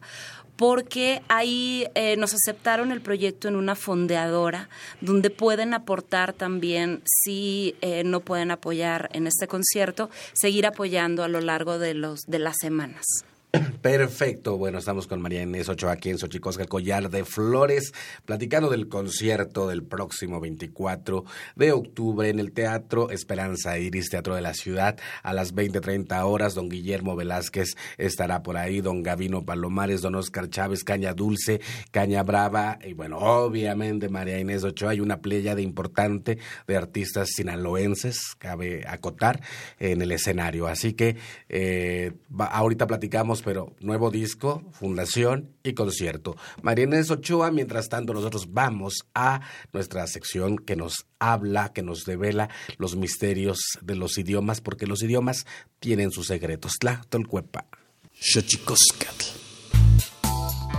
porque 0.59 1.21
ahí 1.29 1.87
eh, 1.95 2.17
nos 2.17 2.33
aceptaron 2.33 2.91
el 2.91 2.99
proyecto 2.99 3.47
en 3.47 3.55
una 3.55 3.75
fondeadora 3.75 4.67
donde 4.99 5.29
pueden 5.29 5.73
aportar 5.73 6.33
también, 6.33 7.01
si 7.05 7.77
eh, 7.79 8.03
no 8.03 8.19
pueden 8.19 8.51
apoyar 8.51 9.09
en 9.13 9.25
este 9.25 9.47
concierto, 9.47 10.09
seguir 10.33 10.65
apoyando 10.65 11.23
a 11.23 11.29
lo 11.29 11.39
largo 11.39 11.79
de, 11.79 11.93
los, 11.93 12.23
de 12.27 12.39
las 12.39 12.57
semanas. 12.59 13.05
Perfecto. 13.81 14.57
Bueno, 14.57 14.77
estamos 14.77 15.07
con 15.07 15.21
María 15.21 15.41
Inés 15.41 15.69
Ochoa 15.69 15.93
aquí 15.93 16.09
en 16.09 16.19
Xochicosca, 16.19 16.65
Collar 16.65 17.09
de 17.09 17.25
Flores, 17.25 17.93
platicando 18.25 18.69
del 18.69 18.87
concierto 18.89 19.67
del 19.67 19.83
próximo 19.83 20.39
24 20.39 21.25
de 21.55 21.71
octubre 21.71 22.29
en 22.29 22.39
el 22.39 22.51
Teatro 22.51 23.09
Esperanza 23.09 23.79
Iris, 23.79 24.09
Teatro 24.09 24.35
de 24.35 24.41
la 24.41 24.53
Ciudad, 24.53 24.99
a 25.23 25.33
las 25.33 25.55
20.30 25.55 26.23
horas. 26.25 26.53
Don 26.53 26.69
Guillermo 26.69 27.15
Velázquez 27.15 27.75
estará 27.97 28.43
por 28.43 28.55
ahí, 28.55 28.81
don 28.81 29.01
Gavino 29.01 29.43
Palomares, 29.43 30.01
don 30.01 30.15
Oscar 30.15 30.49
Chávez, 30.49 30.83
Caña 30.83 31.13
Dulce, 31.13 31.59
Caña 31.89 32.21
Brava, 32.21 32.77
y 32.85 32.93
bueno, 32.93 33.17
obviamente 33.17 34.09
María 34.09 34.39
Inés 34.39 34.63
Ochoa. 34.63 34.91
Hay 34.91 34.99
una 34.99 35.21
playa 35.21 35.55
de 35.55 35.63
importante 35.63 36.37
de 36.67 36.77
artistas 36.77 37.29
sinaloenses, 37.29 38.35
cabe 38.37 38.85
acotar, 38.87 39.41
en 39.79 40.03
el 40.03 40.11
escenario. 40.11 40.67
Así 40.67 40.93
que 40.93 41.15
eh, 41.47 42.11
ahorita 42.37 42.85
platicamos 42.85 43.38
tenemos, 43.39 43.41
pero 43.41 43.75
nuevo 43.79 44.11
disco, 44.11 44.63
fundación 44.71 45.49
y 45.63 45.73
concierto. 45.73 46.35
María 46.61 46.85
Inés 46.85 47.09
Ochoa, 47.11 47.51
mientras 47.51 47.89
tanto, 47.89 48.13
nosotros 48.13 48.47
vamos 48.51 49.05
a 49.13 49.41
nuestra 49.73 50.05
sección 50.07 50.57
que 50.57 50.75
nos 50.75 51.05
habla, 51.19 51.71
que 51.73 51.81
nos 51.81 52.05
revela 52.05 52.49
los 52.77 52.95
misterios 52.95 53.59
de 53.81 53.95
los 53.95 54.17
idiomas, 54.17 54.61
porque 54.61 54.87
los 54.87 55.03
idiomas 55.03 55.45
tienen 55.79 56.11
sus 56.11 56.27
secretos. 56.27 56.73
Tlachtolcuepa. 56.79 57.65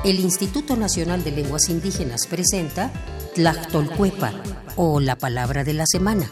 El 0.04 0.20
Instituto 0.20 0.76
Nacional 0.76 1.24
de 1.24 1.30
Lenguas 1.30 1.68
Indígenas 1.68 2.26
presenta 2.26 2.90
Tlachtolcuepa 3.34 4.32
o 4.76 5.00
la 5.00 5.16
palabra 5.16 5.64
de 5.64 5.74
la 5.74 5.84
semana. 5.86 6.30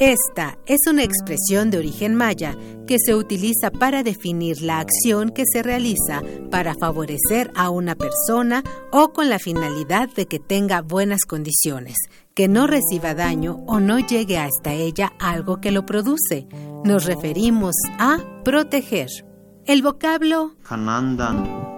Esta 0.00 0.56
es 0.64 0.80
una 0.88 1.04
expresión 1.04 1.70
de 1.70 1.76
origen 1.76 2.14
maya 2.14 2.56
que 2.86 2.96
se 2.98 3.14
utiliza 3.14 3.70
para 3.70 4.02
definir 4.02 4.62
la 4.62 4.80
acción 4.80 5.28
que 5.28 5.44
se 5.44 5.62
realiza 5.62 6.22
para 6.50 6.74
favorecer 6.74 7.50
a 7.54 7.68
una 7.68 7.94
persona 7.94 8.64
o 8.92 9.12
con 9.12 9.28
la 9.28 9.38
finalidad 9.38 10.08
de 10.08 10.24
que 10.24 10.38
tenga 10.38 10.80
buenas 10.80 11.26
condiciones, 11.26 11.96
que 12.34 12.48
no 12.48 12.66
reciba 12.66 13.14
daño 13.14 13.62
o 13.66 13.78
no 13.78 13.98
llegue 13.98 14.38
hasta 14.38 14.72
ella 14.72 15.12
algo 15.18 15.60
que 15.60 15.70
lo 15.70 15.84
produce. 15.84 16.48
Nos 16.82 17.04
referimos 17.04 17.74
a 17.98 18.18
proteger. 18.42 19.29
El 19.70 19.82
vocablo 19.82 20.54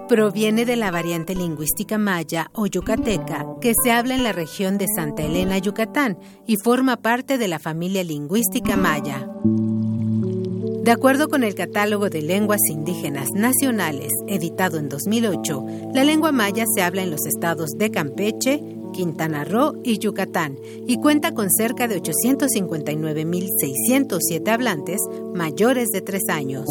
proviene 0.09 0.65
de 0.65 0.75
la 0.75 0.89
variante 0.89 1.35
lingüística 1.35 1.99
maya 1.99 2.49
o 2.55 2.65
yucateca 2.65 3.45
que 3.61 3.73
se 3.83 3.91
habla 3.91 4.15
en 4.15 4.23
la 4.23 4.31
región 4.31 4.79
de 4.79 4.87
Santa 4.95 5.21
Elena, 5.21 5.59
Yucatán, 5.59 6.17
y 6.47 6.57
forma 6.57 6.97
parte 6.97 7.37
de 7.37 7.47
la 7.47 7.59
familia 7.59 8.03
lingüística 8.03 8.75
maya. 8.77 9.29
De 9.43 10.89
acuerdo 10.89 11.27
con 11.27 11.43
el 11.43 11.53
Catálogo 11.53 12.09
de 12.09 12.23
Lenguas 12.23 12.61
Indígenas 12.67 13.29
Nacionales, 13.35 14.11
editado 14.27 14.79
en 14.79 14.89
2008, 14.89 15.63
la 15.93 16.03
lengua 16.03 16.31
maya 16.31 16.65
se 16.75 16.81
habla 16.81 17.03
en 17.03 17.11
los 17.11 17.27
estados 17.27 17.69
de 17.77 17.91
Campeche, 17.91 18.59
Quintana 18.91 19.43
Roo 19.43 19.79
y 19.83 19.99
Yucatán 19.99 20.57
y 20.87 20.97
cuenta 20.97 21.35
con 21.35 21.51
cerca 21.51 21.87
de 21.87 22.01
859.607 22.01 24.49
hablantes 24.49 24.99
mayores 25.35 25.89
de 25.89 26.01
tres 26.01 26.23
años. 26.29 26.65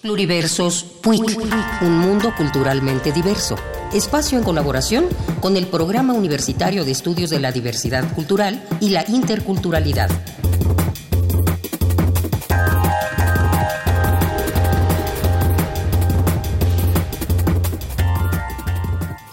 Pluriversos 0.00 0.84
PUIC, 1.02 1.38
un 1.82 1.98
mundo 1.98 2.32
culturalmente 2.34 3.12
diverso. 3.12 3.56
Espacio 3.92 4.38
en 4.38 4.44
colaboración 4.44 5.04
con 5.42 5.58
el 5.58 5.66
Programa 5.66 6.14
Universitario 6.14 6.86
de 6.86 6.92
Estudios 6.92 7.28
de 7.28 7.40
la 7.40 7.52
Diversidad 7.52 8.10
Cultural 8.14 8.66
y 8.80 8.88
la 8.88 9.04
Interculturalidad. 9.06 10.08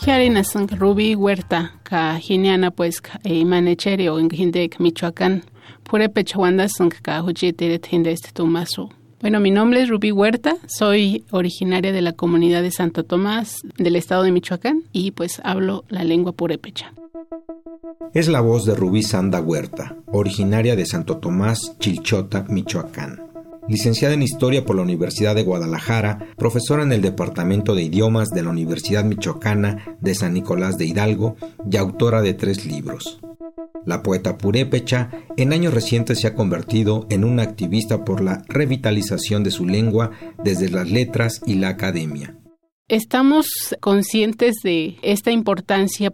Hiarinasan 0.06 0.68
Ruby 0.68 1.16
Huerta, 1.16 1.80
ka 1.84 2.20
Giniana 2.20 2.72
pues 2.72 3.02
e 3.24 3.46
Manecheri 3.46 4.10
o 4.10 4.20
en 4.20 4.28
Michoacán. 4.80 5.53
Pure 5.94 6.10
Pechawandasan 6.10 6.90
ka 6.90 7.22
Hujiteret 7.22 7.88
este. 8.08 8.42
Bueno, 9.22 9.40
mi 9.40 9.52
nombre 9.52 9.84
es 9.84 9.90
Rubí 9.90 10.12
Huerta, 10.12 10.58
soy 10.66 11.24
originaria 11.30 11.92
de 11.92 12.02
la 12.02 12.14
comunidad 12.14 12.64
de 12.64 12.72
Santo 12.72 13.04
Tomás 13.04 13.62
del 13.78 13.96
estado 13.96 14.24
de 14.24 14.32
Michoacán 14.32 14.82
y 14.92 15.12
pues 15.12 15.40
hablo 15.44 15.84
la 15.90 16.04
lengua 16.04 16.32
purépecha. 16.32 16.94
Es 18.16 18.28
la 18.28 18.42
voz 18.42 18.66
de 18.66 18.74
Rubí 18.74 19.04
Sanda 19.04 19.40
Huerta, 19.40 19.96
originaria 20.08 20.76
de 20.76 20.88
Santo 20.88 21.18
Tomás, 21.18 21.76
Chilchota, 21.78 22.44
Michoacán. 22.50 23.22
Licenciada 23.68 24.16
en 24.16 24.24
Historia 24.24 24.66
por 24.66 24.76
la 24.76 24.82
Universidad 24.82 25.36
de 25.36 25.44
Guadalajara, 25.44 26.28
profesora 26.38 26.82
en 26.82 26.92
el 26.92 27.04
Departamento 27.04 27.76
de 27.76 27.84
Idiomas 27.84 28.32
de 28.32 28.42
la 28.42 28.50
Universidad 28.50 29.06
Michoacana 29.06 29.96
de 30.02 30.16
San 30.16 30.34
Nicolás 30.34 30.80
de 30.80 30.86
Hidalgo 30.86 31.36
y 31.70 31.78
autora 31.78 32.24
de 32.24 32.34
tres 32.34 32.66
libros. 32.66 33.20
La 33.86 34.04
poeta 34.04 34.38
purépecha 34.38 35.10
en 35.38 35.54
años 35.54 35.74
recientes 35.74 36.22
se 36.22 36.28
ha 36.28 36.36
convertido 36.36 37.06
en 37.10 37.24
una 37.24 37.44
activista 37.44 38.06
por 38.06 38.22
la 38.22 38.44
revitalización 38.48 39.44
de 39.44 39.52
su 39.52 39.66
lengua 39.66 40.12
desde 40.44 40.70
las 40.70 40.90
letras 40.90 41.42
y 41.46 41.56
la 41.56 41.70
academia. 41.70 42.38
Estamos 42.88 43.48
conscientes 43.80 44.56
de 44.64 44.98
esta 45.02 45.32
importancia. 45.32 46.14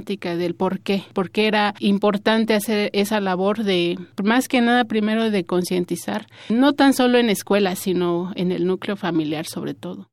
del 0.00 0.54
por 0.54 0.80
qué, 0.80 1.04
por 1.12 1.30
qué 1.30 1.46
era 1.46 1.74
importante 1.78 2.54
hacer 2.54 2.90
esa 2.92 3.20
labor 3.20 3.64
de, 3.64 3.98
más 4.22 4.48
que 4.48 4.60
nada, 4.60 4.84
primero 4.84 5.30
de 5.30 5.44
concientizar, 5.44 6.26
no 6.48 6.72
tan 6.72 6.94
solo 6.94 7.18
en 7.18 7.30
escuelas, 7.30 7.78
sino 7.78 8.32
en 8.34 8.52
el 8.52 8.66
núcleo 8.66 8.96
familiar 8.96 9.46
sobre 9.46 9.74
todo. 9.74 10.10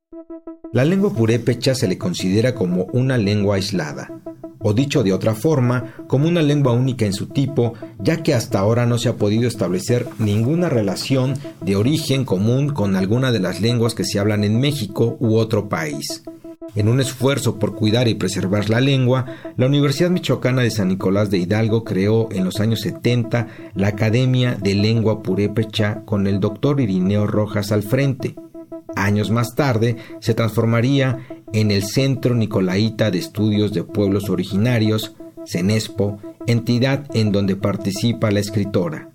La 0.71 0.85
lengua 0.85 1.13
purépecha 1.13 1.75
se 1.75 1.87
le 1.87 1.97
considera 1.97 2.55
como 2.55 2.85
una 2.93 3.17
lengua 3.17 3.55
aislada, 3.55 4.09
o 4.59 4.73
dicho 4.73 5.03
de 5.03 5.13
otra 5.13 5.33
forma, 5.33 5.93
como 6.07 6.27
una 6.27 6.41
lengua 6.41 6.73
única 6.73 7.05
en 7.05 7.13
su 7.13 7.27
tipo, 7.27 7.73
ya 7.99 8.23
que 8.23 8.33
hasta 8.33 8.59
ahora 8.59 8.85
no 8.85 8.97
se 8.97 9.09
ha 9.09 9.17
podido 9.17 9.47
establecer 9.47 10.07
ninguna 10.19 10.69
relación 10.69 11.33
de 11.61 11.75
origen 11.75 12.23
común 12.23 12.69
con 12.69 12.95
alguna 12.95 13.31
de 13.31 13.39
las 13.39 13.61
lenguas 13.61 13.95
que 13.95 14.05
se 14.05 14.19
hablan 14.19 14.43
en 14.43 14.59
México 14.59 15.17
u 15.19 15.35
otro 15.35 15.67
país. 15.67 16.23
En 16.73 16.87
un 16.87 17.01
esfuerzo 17.01 17.59
por 17.59 17.75
cuidar 17.75 18.07
y 18.07 18.15
preservar 18.15 18.69
la 18.69 18.79
lengua, 18.79 19.25
la 19.57 19.65
Universidad 19.65 20.09
Michoacana 20.09 20.61
de 20.61 20.71
San 20.71 20.87
Nicolás 20.87 21.29
de 21.29 21.37
Hidalgo 21.37 21.83
creó 21.83 22.29
en 22.31 22.45
los 22.45 22.61
años 22.61 22.79
70 22.81 23.47
la 23.75 23.87
Academia 23.87 24.55
de 24.55 24.75
Lengua 24.75 25.21
Purépecha 25.21 26.03
con 26.05 26.27
el 26.27 26.39
doctor 26.39 26.79
Irineo 26.79 27.27
Rojas 27.27 27.73
al 27.73 27.83
frente. 27.83 28.35
Años 28.95 29.31
más 29.31 29.53
tarde 29.55 29.97
se 30.19 30.33
transformaría 30.33 31.19
en 31.51 31.71
el 31.71 31.83
Centro 31.83 32.35
Nicolaita 32.35 33.11
de 33.11 33.19
Estudios 33.19 33.73
de 33.73 33.83
Pueblos 33.83 34.29
Originarios, 34.29 35.15
CENESPO, 35.45 36.19
entidad 36.47 37.05
en 37.13 37.33
donde 37.33 37.57
participa 37.57 38.31
la 38.31 38.39
escritora. 38.39 39.10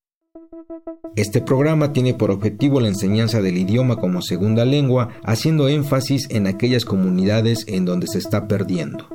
Este 1.16 1.41
programa 1.41 1.93
tiene 1.93 2.14
por 2.14 2.31
objetivo 2.31 2.81
la 2.81 2.89
enseñanza 2.89 3.41
del 3.41 3.59
idioma 3.59 3.97
como 3.97 4.22
segunda 4.22 4.64
lengua, 4.64 5.11
haciendo 5.24 5.68
énfasis 5.68 6.29
en 6.31 6.47
aquellas 6.47 6.85
comunidades 6.85 7.64
en 7.66 7.85
donde 7.85 8.07
se 8.07 8.18
está 8.18 8.47
perdiendo. 8.47 9.09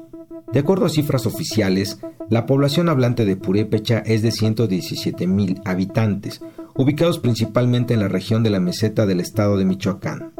De 0.51 0.59
acuerdo 0.59 0.85
a 0.85 0.89
cifras 0.89 1.25
oficiales, 1.25 1.99
la 2.29 2.45
población 2.45 2.89
hablante 2.89 3.25
de 3.25 3.35
purépecha 3.35 3.99
es 3.99 4.21
de 4.21 4.31
117 4.31 5.27
mil 5.27 5.61
habitantes, 5.65 6.41
ubicados 6.75 7.19
principalmente 7.19 7.93
en 7.93 7.99
la 7.99 8.07
región 8.07 8.43
de 8.43 8.49
la 8.49 8.59
meseta 8.59 9.05
del 9.05 9.19
estado 9.19 9.57
de 9.57 9.65
Michoacán. 9.65 10.33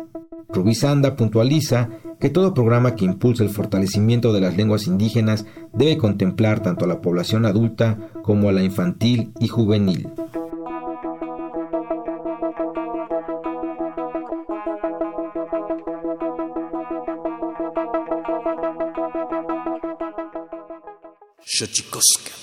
Rubí 0.50 0.76
Sanda 0.76 1.16
puntualiza 1.16 1.90
que 2.20 2.30
todo 2.30 2.54
programa 2.54 2.96
que 2.96 3.06
impulse 3.06 3.44
el 3.44 3.50
fortalecimiento 3.50 4.32
de 4.34 4.42
las 4.42 4.56
lenguas 4.56 4.88
indígenas 4.88 5.46
debe 5.74 5.98
contemplar 5.98 6.62
tanto 6.62 6.86
a 6.86 6.88
la 6.88 7.02
población 7.02 7.46
adulta 7.46 7.98
como 8.22 8.50
a 8.50 8.52
la 8.54 8.64
infantil 8.64 9.34
y 9.40 9.48
juvenil. 9.48 10.10
Xochicoscatl. 21.56 22.43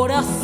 corazón. 0.00 0.39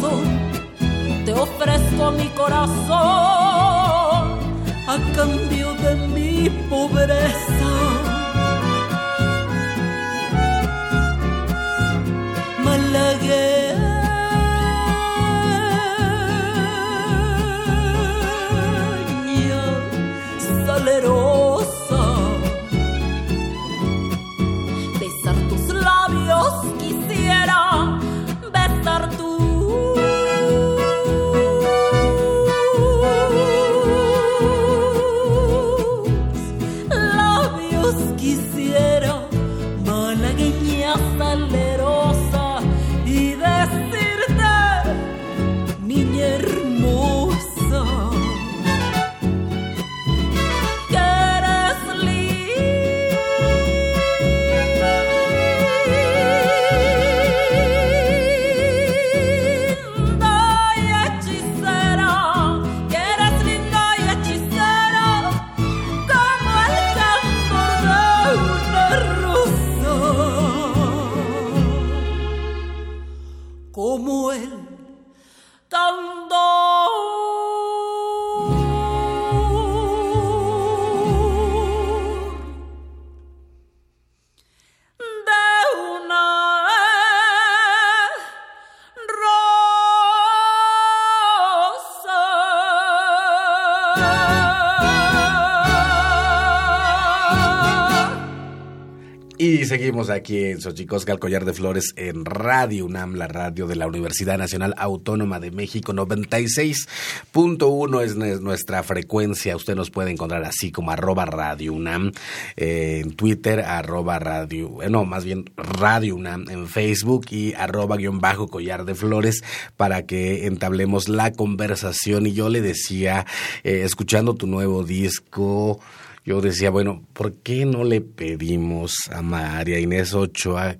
Seguimos 99.78 100.08
aquí 100.08 100.42
en 100.42 100.62
Xochicosca, 100.62 101.12
el 101.12 101.18
Collar 101.18 101.44
de 101.44 101.52
Flores, 101.52 101.92
en 101.96 102.24
Radio 102.24 102.86
UNAM, 102.86 103.14
la 103.14 103.28
radio 103.28 103.66
de 103.66 103.76
la 103.76 103.86
Universidad 103.86 104.38
Nacional 104.38 104.72
Autónoma 104.78 105.38
de 105.38 105.50
México, 105.50 105.92
96.1 105.92 108.02
es 108.02 108.16
nuestra 108.40 108.82
frecuencia. 108.82 109.54
Usted 109.54 109.74
nos 109.74 109.90
puede 109.90 110.12
encontrar 110.12 110.44
así 110.44 110.72
como 110.72 110.92
arroba 110.92 111.26
Radio 111.26 111.74
UNAM 111.74 112.12
eh, 112.56 113.02
en 113.04 113.12
Twitter, 113.16 113.60
arroba 113.60 114.18
Radio, 114.18 114.82
eh, 114.82 114.88
más 114.88 115.26
bien 115.26 115.44
Radio 115.58 116.16
UNAM 116.16 116.48
en 116.48 116.68
Facebook 116.68 117.26
y 117.28 117.52
arroba 117.52 117.98
guion 117.98 118.18
bajo 118.18 118.48
Collar 118.48 118.86
de 118.86 118.94
Flores 118.94 119.44
para 119.76 120.06
que 120.06 120.46
entablemos 120.46 121.10
la 121.10 121.32
conversación. 121.32 122.26
Y 122.26 122.32
yo 122.32 122.48
le 122.48 122.62
decía, 122.62 123.26
eh, 123.62 123.82
escuchando 123.84 124.36
tu 124.36 124.46
nuevo 124.46 124.84
disco, 124.84 125.80
yo 126.26 126.40
decía, 126.40 126.70
bueno, 126.70 127.04
¿por 127.12 127.34
qué 127.34 127.64
no 127.64 127.84
le 127.84 128.00
pedimos 128.00 128.96
a 129.12 129.22
María 129.22 129.78
Inés 129.78 130.12
Ochoa 130.12 130.76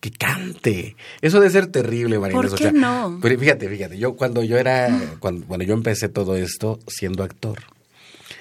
que 0.00 0.10
cante? 0.10 0.96
Eso 1.20 1.40
debe 1.40 1.52
ser 1.52 1.66
terrible, 1.66 2.18
María 2.18 2.38
Inés 2.38 2.54
Ochoa. 2.54 2.70
¿Por 2.70 2.72
qué 2.72 2.80
no? 2.80 3.18
Pero 3.20 3.38
fíjate, 3.38 3.68
fíjate, 3.68 3.98
yo 3.98 4.16
cuando 4.16 4.42
yo 4.42 4.56
era, 4.56 4.88
cuando, 5.20 5.44
bueno, 5.46 5.62
yo 5.64 5.74
empecé 5.74 6.08
todo 6.08 6.36
esto 6.36 6.80
siendo 6.88 7.22
actor. 7.22 7.58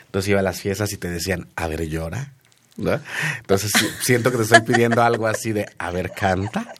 Entonces 0.05 0.29
iba 0.29 0.39
a 0.39 0.43
las 0.43 0.61
fiestas 0.61 0.93
y 0.93 0.97
te 0.97 1.09
decían, 1.09 1.49
a 1.57 1.67
ver, 1.67 1.87
llora. 1.89 2.33
¿no? 2.77 2.97
Entonces 3.39 3.69
siento 4.01 4.31
que 4.31 4.37
te 4.37 4.43
estoy 4.43 4.61
pidiendo 4.61 5.03
algo 5.03 5.27
así 5.27 5.51
de, 5.51 5.65
a 5.77 5.91
ver, 5.91 6.11
canta. 6.11 6.73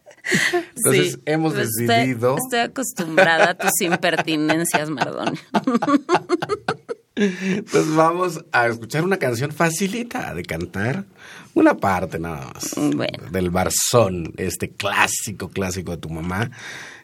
Entonces 0.77 1.19
hemos 1.25 1.53
pues 1.53 1.71
decidido. 1.75 2.37
Estoy, 2.37 2.59
acostumbrada 2.59 3.49
a 3.49 3.53
tus 3.55 3.81
impertinencias, 3.81 4.89
Mardón. 4.89 5.37
Entonces 7.19 7.95
vamos 7.95 8.45
a 8.51 8.67
escuchar 8.67 9.03
una 9.03 9.17
canción 9.17 9.51
facilita 9.51 10.33
de 10.33 10.43
cantar. 10.43 11.05
Una 11.53 11.75
parte 11.75 12.19
nada 12.19 12.53
más. 12.53 12.75
Del 13.31 13.49
Barzón, 13.49 14.33
este 14.37 14.69
clásico, 14.69 15.49
clásico 15.49 15.91
de 15.91 15.97
tu 15.97 16.09
mamá. 16.09 16.49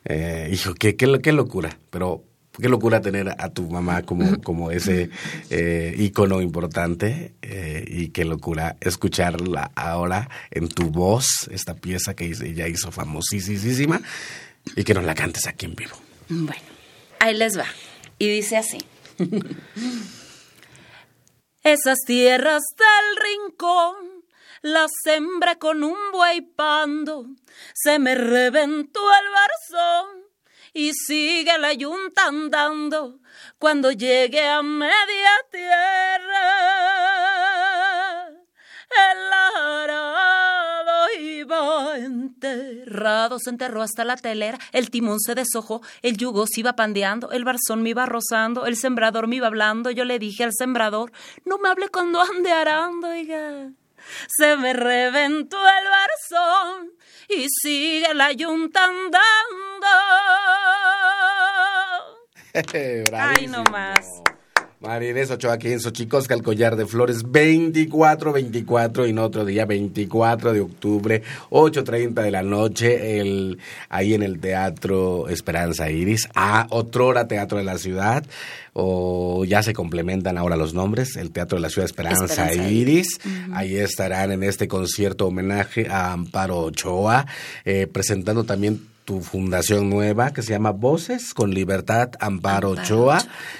Eh, 0.05 0.49
hijo, 0.53 0.73
qué, 0.73 0.95
qué, 0.95 1.19
qué 1.21 1.31
locura. 1.33 1.77
Pero 1.89 2.23
qué 2.61 2.69
locura 2.69 3.01
tener 3.01 3.35
a 3.37 3.49
tu 3.49 3.69
mamá 3.69 4.03
como, 4.03 4.41
como 4.43 4.71
ese 4.71 5.09
eh, 5.49 5.93
ícono 5.97 6.41
importante 6.41 7.33
eh, 7.41 7.83
y 7.87 8.09
qué 8.09 8.23
locura 8.23 8.77
escucharla 8.79 9.71
ahora 9.75 10.29
en 10.51 10.69
tu 10.69 10.89
voz, 10.89 11.49
esta 11.51 11.75
pieza 11.75 12.13
que 12.13 12.25
ella 12.25 12.67
hizo 12.67 12.91
famosísima 12.91 14.01
y 14.75 14.83
que 14.83 14.93
nos 14.93 15.03
la 15.03 15.15
cantes 15.15 15.47
aquí 15.47 15.65
en 15.65 15.75
vivo. 15.75 15.95
Bueno, 16.29 16.63
ahí 17.19 17.35
les 17.35 17.57
va. 17.57 17.65
Y 18.17 18.29
dice 18.29 18.57
así. 18.57 18.77
Esas 21.63 21.99
tierras 22.05 22.61
del 22.77 23.15
rincón 23.23 24.25
las 24.61 24.91
sembré 25.03 25.57
con 25.57 25.83
un 25.83 25.97
buey 26.11 26.41
pando, 26.41 27.25
se 27.73 27.97
me 27.99 28.15
reventó 28.15 28.99
el 28.99 29.29
barzón 29.29 30.25
y 30.73 30.91
sigue 30.93 31.57
la 31.57 31.71
yunta 31.73 32.25
andando 32.25 33.19
cuando 33.57 33.91
llegue 33.91 34.45
a 34.47 34.61
media 34.61 35.31
tierra. 35.51 36.65
El 39.11 39.33
iba 41.19 41.97
enterrado, 41.97 43.39
se 43.39 43.49
enterró 43.49 43.81
hasta 43.81 44.05
la 44.05 44.17
telera, 44.17 44.59
el 44.71 44.89
timón 44.89 45.19
se 45.19 45.35
deshojó, 45.35 45.81
el 46.01 46.17
yugo 46.17 46.45
se 46.47 46.61
iba 46.61 46.73
pandeando, 46.73 47.31
el 47.31 47.45
barzón 47.45 47.81
me 47.81 47.89
iba 47.89 48.05
rozando, 48.05 48.65
el 48.65 48.75
sembrador 48.75 49.27
me 49.27 49.37
iba 49.37 49.47
hablando, 49.47 49.91
yo 49.91 50.05
le 50.05 50.19
dije 50.19 50.43
al 50.43 50.53
sembrador, 50.53 51.11
no 51.45 51.57
me 51.57 51.69
hable 51.69 51.89
cuando 51.89 52.21
ande 52.21 52.51
arando, 52.51 53.07
oiga 53.07 53.71
se 54.27 54.55
me 54.57 54.73
reventó 54.73 55.57
el 55.57 55.87
barzón 55.89 56.91
y 57.29 57.47
sigue 57.49 58.13
la 58.13 58.31
yunta 58.31 58.85
andando. 58.85 59.87
Ay, 63.13 63.47
no 63.47 63.63
más. 63.71 64.05
Marines 64.85 65.31
Ochoa 65.31 65.53
aquí 65.53 65.71
en 65.71 65.79
Xochicosca, 65.79 66.35
el 66.35 66.43
collar 66.43 66.75
de 66.75 66.85
flores, 66.85 67.23
24, 67.31 68.31
24 68.31 69.07
y 69.07 69.09
en 69.09 69.17
otro 69.19 69.43
día, 69.43 69.65
24 69.65 70.53
de 70.53 70.61
octubre, 70.61 71.23
8.30 71.49 72.13
de 72.21 72.31
la 72.31 72.43
noche, 72.43 73.19
el, 73.19 73.57
ahí 73.89 74.13
en 74.13 74.21
el 74.21 74.39
Teatro 74.39 75.27
Esperanza 75.27 75.89
Iris, 75.89 76.29
a 76.35 76.67
Otrora 76.69 77.27
Teatro 77.27 77.57
de 77.57 77.63
la 77.63 77.79
Ciudad, 77.79 78.25
o 78.73 79.43
ya 79.45 79.63
se 79.63 79.73
complementan 79.73 80.37
ahora 80.37 80.55
los 80.55 80.75
nombres, 80.75 81.15
el 81.15 81.31
Teatro 81.31 81.57
de 81.57 81.63
la 81.63 81.69
Ciudad 81.69 81.85
Esperanza, 81.85 82.53
Iris, 82.53 83.19
ahí 83.53 83.77
estarán 83.77 84.31
en 84.31 84.43
este 84.43 84.67
concierto 84.67 85.25
homenaje 85.27 85.87
a 85.89 86.11
Amparo 86.11 86.59
Ochoa, 86.59 87.25
eh, 87.63 87.87
presentando 87.87 88.43
también 88.43 88.94
tu 89.05 89.21
fundación 89.21 89.89
nueva 89.89 90.33
que 90.33 90.41
se 90.41 90.51
llama 90.51 90.71
Voces 90.71 91.33
con 91.35 91.51
Libertad 91.51 92.09
Amparo, 92.19 92.71
Ochoa 92.71 93.19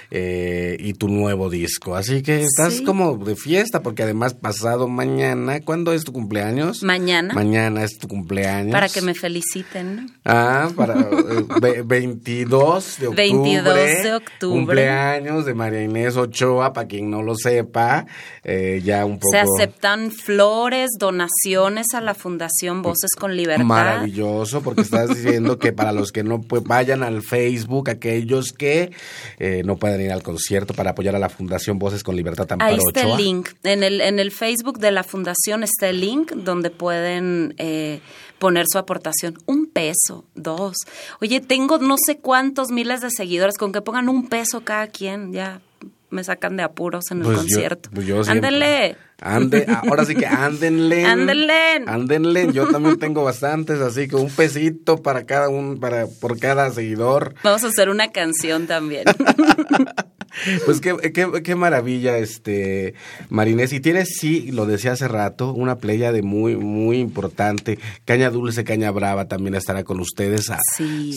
eh, 0.10 0.76
y 0.80 0.94
tu 0.94 1.08
nuevo 1.08 1.52
disco. 1.52 1.96
Así 1.96 2.24
que 2.24 2.42
estás 2.42 2.82
como 2.82 3.16
de 3.18 3.36
fiesta 3.36 3.84
porque 3.84 4.04
además 4.04 4.34
pasado 4.34 4.88
mañana, 4.88 5.62
¿cuándo 5.62 5.94
es 5.94 6.04
tu 6.04 6.12
cumpleaños? 6.12 6.82
Mañana. 6.82 7.34
Mañana 7.34 7.84
es 7.84 8.00
tu 8.00 8.08
cumpleaños. 8.08 8.72
Para 8.72 8.90
que 8.90 9.02
me 9.02 9.14
feliciten. 9.14 10.12
Ah, 10.26 10.70
para 10.76 10.96
22 10.96 12.98
eh, 12.98 13.02
de 13.02 13.08
octubre. 13.08 13.24
22 13.24 13.76
de 13.76 14.16
octubre. 14.16 14.58
Cumpleaños 14.58 15.46
de 15.46 15.54
María 15.54 15.84
Inés 15.84 16.18
Ochoa, 16.18 16.74
para 16.74 16.88
quien 16.88 17.12
no 17.12 17.22
lo 17.22 17.36
sepa, 17.36 18.08
eh, 18.44 18.82
ya 18.84 19.06
un 19.06 19.20
poco. 19.20 19.32
Se 19.32 19.40
aceptan 19.40 20.12
flores, 20.12 20.90
donaciones 21.00 21.94
a 21.94 22.02
la 22.02 22.16
Fundación 22.16 22.82
Voces 22.82 23.12
con 23.16 23.36
Libertad. 23.36 23.64
Maravilloso, 23.64 24.62
porque 24.62 24.82
estás 24.82 25.10
diciendo 25.10 25.35
que 25.60 25.74
para 25.74 25.92
los 25.92 26.12
que 26.12 26.24
no 26.24 26.42
pues, 26.42 26.64
vayan 26.64 27.04
al 27.04 27.22
Facebook, 27.22 27.90
aquellos 27.90 28.54
que 28.54 28.92
eh, 29.40 29.64
no 29.66 29.78
pueden 29.78 30.02
ir 30.02 30.12
al 30.12 30.24
concierto 30.24 30.74
para 30.74 30.92
apoyar 30.92 31.16
a 31.16 31.20
la 31.20 31.30
Fundación 31.30 31.80
Voces 31.80 32.04
con 32.04 32.16
Libertad 32.16 32.52
Amparo 32.52 32.74
Ahí 32.74 32.80
está 32.88 33.02
el 33.02 33.18
link. 33.18 33.50
En 33.64 33.84
el, 33.84 34.02
en 34.02 34.20
el 34.20 34.32
Facebook 34.32 34.80
de 34.80 34.92
la 34.92 35.04
Fundación 35.04 35.64
está 35.64 35.90
el 35.90 36.02
link 36.02 36.32
donde 36.34 36.70
pueden 36.70 37.56
eh, 37.58 38.00
poner 38.40 38.66
su 38.68 38.78
aportación. 38.78 39.38
Un 39.46 39.68
peso, 39.68 40.26
dos. 40.36 40.76
Oye, 41.22 41.42
tengo 41.42 41.78
no 41.78 41.96
sé 42.04 42.18
cuántos 42.18 42.70
miles 42.70 43.02
de 43.02 43.10
seguidores, 43.12 43.58
con 43.58 43.72
que 43.72 43.82
pongan 43.82 44.10
un 44.10 44.28
peso 44.28 44.64
cada 44.64 44.88
quien, 44.88 45.34
ya 45.34 45.62
me 46.16 46.24
sacan 46.24 46.58
de 46.58 46.64
apuros 46.64 47.12
en 47.12 47.20
el 47.20 47.26
pues 47.26 47.38
concierto. 47.38 47.90
Pues 47.94 48.28
Ándenle. 48.28 48.98
Ande, 49.22 49.66
ahora 49.68 50.06
sí 50.06 50.16
que 50.16 50.26
ándenle. 50.26 51.06
Ándenle. 51.06 51.84
Ándenle. 51.86 52.52
Yo 52.52 52.68
también 52.68 52.98
tengo 52.98 53.24
bastantes, 53.24 53.80
así 53.80 54.08
que 54.08 54.16
un 54.16 54.30
pesito 54.30 55.02
para 55.02 55.26
cada 55.26 55.50
un, 55.50 55.80
para, 55.80 56.08
por 56.08 56.40
cada 56.40 56.72
seguidor. 56.72 57.36
Vamos 57.44 57.64
a 57.64 57.68
hacer 57.68 57.90
una 57.90 58.12
canción 58.12 58.68
también. 58.68 59.04
Pues 60.66 60.82
qué, 60.82 60.96
qué, 61.14 61.44
qué, 61.44 61.56
maravilla, 61.56 62.18
este, 62.18 62.94
Marinés. 63.30 63.74
Y 63.74 63.80
tienes, 63.80 64.18
sí, 64.20 64.52
lo 64.52 64.66
decía 64.66 64.94
hace 64.94 65.08
rato, 65.08 65.54
una 65.54 65.78
playa 65.78 66.12
de 66.12 66.22
muy, 66.22 66.56
muy 66.56 66.98
importante. 67.00 67.80
Caña 68.06 68.30
Dulce, 68.30 68.64
Caña 68.64 68.92
Brava 68.92 69.28
también 69.28 69.56
estará 69.56 69.84
con 69.84 70.00
ustedes. 70.00 70.52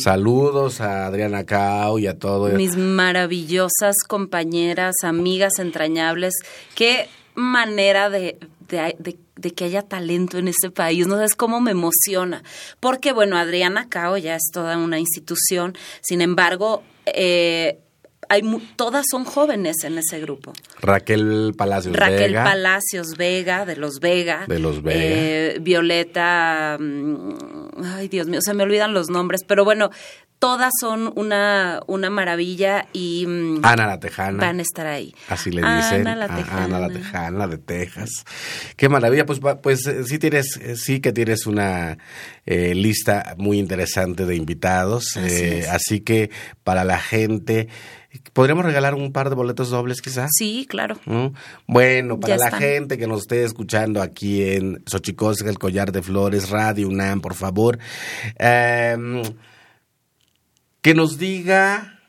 Saludos 0.03 0.81
a 0.81 1.07
Adriana 1.07 1.45
Cao 1.45 1.99
y 1.99 2.07
a 2.07 2.19
todo. 2.19 2.49
Mis 2.51 2.77
maravillosas 2.77 3.97
compañeras, 4.07 4.95
amigas 5.03 5.59
entrañables. 5.59 6.35
Qué 6.75 7.09
manera 7.35 8.11
de, 8.11 8.39
de, 8.69 9.51
que 9.55 9.65
haya 9.65 9.83
talento 9.83 10.39
en 10.39 10.49
este 10.49 10.71
país. 10.71 11.07
No 11.07 11.15
sabes 11.15 11.35
cómo 11.35 11.61
me 11.61 11.71
emociona. 11.71 12.43
Porque, 12.81 13.13
bueno, 13.13 13.37
Adriana 13.37 13.89
Cao 13.89 14.17
ya 14.17 14.37
es 14.37 14.51
toda 14.53 14.77
una 14.77 14.99
institución. 14.99 15.77
Sin 16.01 16.21
embargo, 16.21 16.83
eh, 17.07 17.79
hay 18.29 18.43
todas 18.77 19.05
son 19.11 19.25
jóvenes 19.25 19.77
en 19.85 19.99
ese 19.99 20.21
grupo. 20.21 20.53
Raquel 20.81 21.55
Palacios 21.57 21.95
Vega. 21.95 22.07
Raquel 22.09 22.35
Palacios 22.35 23.17
Vega, 23.17 23.65
de 23.65 23.77
los 23.77 24.01
Vega. 24.01 24.45
De 24.47 24.59
los 24.59 24.83
Vega. 24.83 25.01
Eh, 25.01 25.59
Violeta. 25.61 26.77
Mm, 26.79 27.85
ay, 27.85 28.09
Dios 28.09 28.27
mío, 28.27 28.41
se 28.43 28.55
me 28.55 28.63
olvidan 28.63 28.95
los 28.95 29.09
nombres. 29.11 29.45
Pero 29.47 29.65
bueno, 29.65 29.91
todas 30.39 30.73
son 30.81 31.13
una, 31.17 31.81
una 31.87 32.11
maravilla 32.11 32.87
y 32.93 33.27
mm, 33.27 33.65
Ana 33.65 33.87
la 33.87 34.01
Tejana 34.01 34.39
van 34.39 34.59
a 34.59 34.63
estar 34.63 34.87
ahí. 34.87 35.15
Así 35.29 35.51
le 35.51 35.61
dicen. 35.61 36.07
Ana 36.07 36.17
la 36.17 36.29
Tejana. 36.29 36.65
Ana 36.65 36.81
la 36.81 36.89
Tejana 36.89 37.47
de 37.49 37.59
Texas. 37.59 38.25
Qué 38.77 38.89
maravilla. 38.89 39.27
Pues, 39.27 39.41
pues 39.63 39.87
eh, 39.87 40.05
sí 40.05 40.19
tienes, 40.19 40.57
eh, 40.57 40.77
sí 40.77 41.01
que 41.01 41.13
tienes 41.13 41.47
una 41.47 41.99
eh, 42.47 42.75
lista 42.75 43.35
muy 43.37 43.59
interesante 43.59 44.27
de 44.27 44.37
invitados. 44.37 45.17
Así, 45.71 46.01
que 46.01 46.31
para 46.63 46.85
la 46.85 46.99
gente, 46.99 47.69
¿podríamos 48.33 48.65
regalar 48.65 48.95
un 48.95 49.13
par 49.13 49.29
de 49.29 49.35
boletos 49.35 49.71
dobles 49.71 50.01
quizás? 50.01 50.31
Sí, 50.37 50.67
claro. 50.69 50.97
¿Mm? 51.05 51.29
Bueno, 51.67 52.19
para 52.21 52.37
la 52.37 52.51
gente 52.51 52.99
que 52.99 53.07
nos 53.07 53.23
esté 53.23 53.45
escuchando 53.45 54.03
aquí 54.03 54.43
en 54.43 54.83
Xochicosca, 54.87 55.49
el 55.49 55.59
Collar 55.59 55.93
de 55.93 56.03
Flores, 56.03 56.51
Radio 56.51 56.89
UNAM, 56.89 57.21
por 57.21 57.35
favor. 57.35 57.79
Eh, 58.39 59.23
que 60.81 60.95
nos 60.95 61.19
diga, 61.19 62.01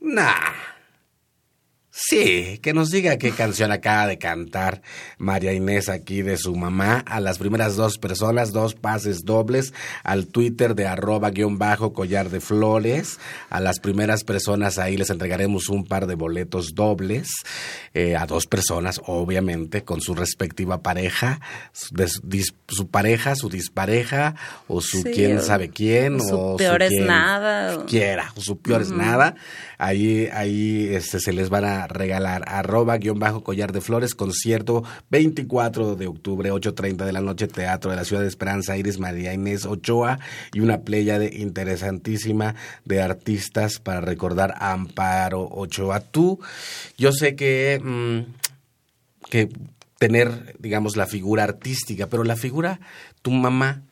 nah, 0.00 0.32
Sí, 1.98 2.58
que 2.62 2.74
nos 2.74 2.90
diga 2.90 3.16
qué 3.16 3.30
canción 3.30 3.72
acaba 3.72 4.06
de 4.06 4.18
cantar 4.18 4.82
María 5.16 5.54
Inés 5.54 5.88
aquí 5.88 6.20
de 6.20 6.36
su 6.36 6.54
mamá 6.54 7.02
a 7.06 7.20
las 7.20 7.38
primeras 7.38 7.74
dos 7.74 7.96
personas, 7.96 8.52
dos 8.52 8.74
pases 8.74 9.24
dobles 9.24 9.72
al 10.04 10.26
Twitter 10.26 10.74
de 10.74 10.86
arroba 10.86 11.30
guion 11.30 11.56
bajo 11.56 11.94
collar 11.94 12.28
de 12.28 12.40
flores. 12.40 13.18
A 13.48 13.60
las 13.60 13.80
primeras 13.80 14.24
personas 14.24 14.76
ahí 14.76 14.98
les 14.98 15.08
entregaremos 15.08 15.70
un 15.70 15.86
par 15.86 16.06
de 16.06 16.16
boletos 16.16 16.74
dobles 16.74 17.30
eh, 17.94 18.14
a 18.14 18.26
dos 18.26 18.46
personas, 18.46 19.00
obviamente, 19.06 19.82
con 19.82 20.02
su 20.02 20.14
respectiva 20.14 20.82
pareja, 20.82 21.40
su, 21.72 22.88
pareja, 22.88 23.36
su 23.36 23.48
dispareja 23.48 24.34
o 24.68 24.82
su 24.82 25.02
quién 25.02 25.40
sabe 25.40 25.70
quién 25.70 26.16
o 26.16 26.20
su 26.20 26.56
peor 26.58 26.82
es 26.82 26.92
nada. 26.92 27.86
Quiera, 27.86 28.34
o 28.36 28.42
su 28.42 28.58
peor 28.60 28.82
es 28.82 28.90
nada. 28.90 29.34
Ahí, 29.78 30.28
ahí 30.32 30.88
este, 30.90 31.20
se 31.20 31.32
les 31.32 31.50
van 31.50 31.64
a 31.64 31.86
regalar. 31.86 32.44
Arroba 32.46 32.96
guion 32.98 33.18
bajo 33.18 33.42
collar 33.42 33.72
de 33.72 33.80
flores, 33.80 34.14
concierto 34.14 34.84
24 35.10 35.96
de 35.96 36.06
octubre, 36.06 36.52
8.30 36.52 37.04
de 37.04 37.12
la 37.12 37.20
noche, 37.20 37.48
Teatro 37.48 37.90
de 37.90 37.96
la 37.96 38.04
Ciudad 38.04 38.22
de 38.22 38.28
Esperanza, 38.28 38.76
Iris 38.76 38.98
María 38.98 39.34
Inés 39.34 39.66
Ochoa 39.66 40.18
y 40.52 40.60
una 40.60 40.82
playa 40.82 41.18
de 41.18 41.36
interesantísima 41.36 42.54
de 42.84 43.02
artistas 43.02 43.78
para 43.78 44.00
recordar 44.00 44.54
a 44.58 44.72
Amparo 44.72 45.42
Ochoa. 45.50 46.00
Tú, 46.00 46.40
yo 46.96 47.12
sé 47.12 47.36
que, 47.36 47.80
mm, 47.82 49.28
que 49.30 49.48
tener, 49.98 50.56
digamos, 50.58 50.96
la 50.96 51.06
figura 51.06 51.44
artística, 51.44 52.06
pero 52.06 52.24
la 52.24 52.36
figura, 52.36 52.80
tu 53.22 53.30
mamá, 53.30 53.82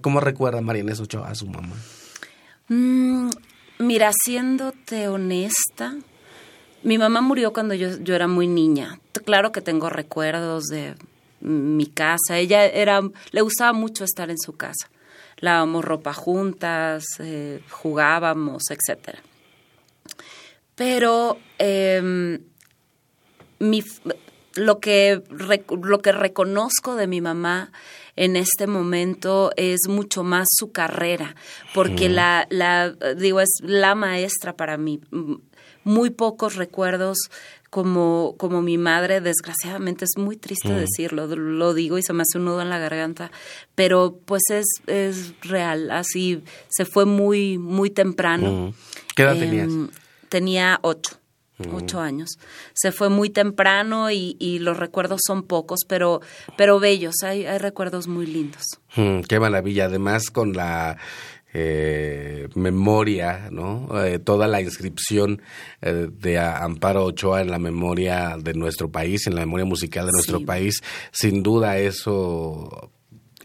¿cómo 0.00 0.20
recuerda 0.20 0.60
María 0.60 0.82
Inés 0.82 1.00
Ochoa 1.00 1.28
a 1.28 1.34
su 1.34 1.46
mamá? 1.46 1.76
Mm, 2.68 3.30
mira, 3.78 4.10
siéndote 4.24 5.08
honesta, 5.08 5.94
mi 6.82 6.98
mamá 6.98 7.20
murió 7.20 7.52
cuando 7.52 7.74
yo, 7.74 7.98
yo 7.98 8.14
era 8.14 8.28
muy 8.28 8.46
niña. 8.46 9.00
Claro 9.24 9.52
que 9.52 9.60
tengo 9.60 9.90
recuerdos 9.90 10.64
de 10.64 10.94
mi 11.40 11.86
casa. 11.86 12.38
Ella 12.38 12.64
era, 12.66 13.00
le 13.30 13.40
gustaba 13.40 13.72
mucho 13.72 14.04
estar 14.04 14.30
en 14.30 14.38
su 14.38 14.56
casa. 14.56 14.88
Lavábamos 15.38 15.84
ropa 15.84 16.12
juntas, 16.12 17.04
eh, 17.20 17.62
jugábamos, 17.70 18.64
etcétera. 18.70 19.20
Pero 20.74 21.38
em, 21.58 22.40
lo, 24.54 24.78
que, 24.80 25.22
lo 25.30 25.98
que 26.00 26.12
reconozco 26.12 26.96
de 26.96 27.06
mi 27.06 27.20
mamá 27.20 27.72
en 28.18 28.34
este 28.34 28.66
momento 28.66 29.52
es 29.56 29.88
mucho 29.88 30.24
más 30.24 30.48
su 30.50 30.72
carrera, 30.72 31.36
porque 31.72 32.08
la, 32.08 32.48
la, 32.50 32.90
digo, 33.16 33.40
es 33.40 33.50
la 33.62 33.94
maestra 33.94 34.56
para 34.56 34.76
mí 34.76 35.00
muy 35.84 36.10
pocos 36.10 36.56
recuerdos 36.56 37.16
como, 37.70 38.34
como 38.36 38.60
mi 38.60 38.76
madre, 38.76 39.20
desgraciadamente 39.20 40.04
es 40.04 40.18
muy 40.18 40.36
triste 40.36 40.70
mm. 40.70 40.76
decirlo, 40.76 41.26
lo 41.28 41.74
digo 41.74 41.96
y 41.96 42.02
se 42.02 42.12
me 42.12 42.22
hace 42.22 42.38
un 42.38 42.46
nudo 42.46 42.60
en 42.60 42.70
la 42.70 42.78
garganta, 42.78 43.30
pero 43.74 44.18
pues 44.24 44.42
es, 44.50 44.66
es 44.86 45.40
real, 45.42 45.90
así 45.90 46.42
se 46.68 46.84
fue 46.84 47.04
muy, 47.04 47.56
muy 47.56 47.90
temprano. 47.90 48.50
Mm. 48.50 48.74
¿Qué 49.14 49.22
edad 49.22 49.36
em, 49.36 49.40
tenías? 49.40 49.90
Tenía 50.28 50.78
ocho. 50.82 51.18
Ocho 51.72 52.00
años. 52.00 52.38
Se 52.72 52.92
fue 52.92 53.08
muy 53.08 53.30
temprano 53.30 54.10
y, 54.10 54.36
y, 54.38 54.60
los 54.60 54.76
recuerdos 54.76 55.20
son 55.26 55.42
pocos, 55.42 55.80
pero, 55.88 56.20
pero 56.56 56.78
bellos. 56.78 57.16
Hay, 57.24 57.46
hay 57.46 57.58
recuerdos 57.58 58.06
muy 58.06 58.26
lindos. 58.26 58.62
qué 59.28 59.40
maravilla. 59.40 59.86
Además, 59.86 60.30
con 60.30 60.52
la 60.52 60.98
eh, 61.54 62.48
memoria, 62.54 63.48
¿no? 63.50 63.88
Eh, 64.04 64.18
toda 64.18 64.46
la 64.46 64.60
inscripción 64.60 65.40
eh, 65.80 66.08
de 66.12 66.38
Amparo 66.38 67.04
Ochoa 67.06 67.40
en 67.40 67.50
la 67.50 67.58
memoria 67.58 68.36
de 68.38 68.52
nuestro 68.52 68.90
país, 68.90 69.26
en 69.26 69.34
la 69.34 69.40
memoria 69.40 69.64
musical 69.64 70.06
de 70.06 70.12
nuestro 70.12 70.44
país, 70.44 70.82
sin 71.10 71.42
duda 71.42 71.78
eso 71.78 72.92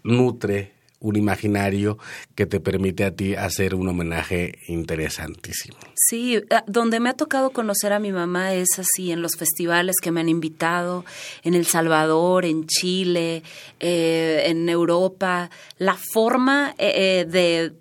nutre 0.03 0.72
un 1.03 1.15
imaginario 1.15 1.99
que 2.33 2.47
te 2.47 2.59
permite 2.59 3.05
a 3.05 3.11
ti 3.11 3.35
hacer 3.35 3.75
un 3.75 3.87
homenaje 3.87 4.57
interesantísimo. 4.67 5.77
Sí, 5.93 6.41
ah, 6.49 6.63
donde 6.65 6.99
me 6.99 7.09
ha 7.09 7.13
tocado 7.13 7.51
conocer 7.51 7.93
a 7.93 7.99
mi 7.99 8.11
mamá 8.11 8.53
es 8.55 8.79
así, 8.79 9.11
en 9.11 9.21
los 9.21 9.35
festivales 9.35 9.97
que 10.01 10.09
me 10.09 10.21
han 10.21 10.29
invitado, 10.29 11.05
en 11.43 11.53
El 11.53 11.67
Salvador, 11.67 12.45
en 12.45 12.65
Chile, 12.65 13.43
en 13.79 14.69
Europa, 14.69 15.51
la 15.77 15.95
forma 15.95 16.73
de 16.77 17.73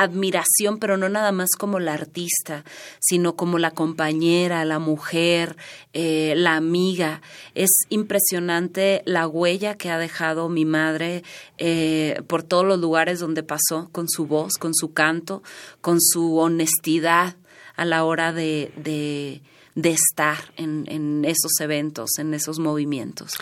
admiración, 0.00 0.78
pero 0.78 0.96
no 0.96 1.08
nada 1.08 1.30
más 1.30 1.50
como 1.58 1.78
la 1.78 1.92
artista, 1.92 2.64
sino 3.00 3.36
como 3.36 3.58
la 3.58 3.72
compañera, 3.72 4.64
la 4.64 4.78
mujer, 4.78 5.56
eh, 5.92 6.34
la 6.36 6.56
amiga. 6.56 7.20
Es 7.54 7.70
impresionante 7.90 9.02
la 9.04 9.26
huella 9.26 9.76
que 9.76 9.90
ha 9.90 9.98
dejado 9.98 10.48
mi 10.48 10.64
madre 10.64 11.22
eh, 11.58 12.22
por 12.26 12.42
todos 12.42 12.64
los 12.64 12.78
lugares 12.78 13.20
donde 13.20 13.42
pasó, 13.42 13.90
con 13.92 14.08
su 14.08 14.26
voz, 14.26 14.54
con 14.54 14.74
su 14.74 14.92
canto, 14.92 15.42
con 15.80 16.00
su 16.00 16.38
honestidad 16.38 17.36
a 17.76 17.84
la 17.84 18.04
hora 18.04 18.32
de, 18.32 18.72
de, 18.76 19.90
estar 19.90 20.38
en, 20.56 20.84
en 20.88 21.24
esos 21.24 21.60
eventos, 21.60 22.18
en 22.18 22.34
esos 22.34 22.58
movimientos. 22.58 23.38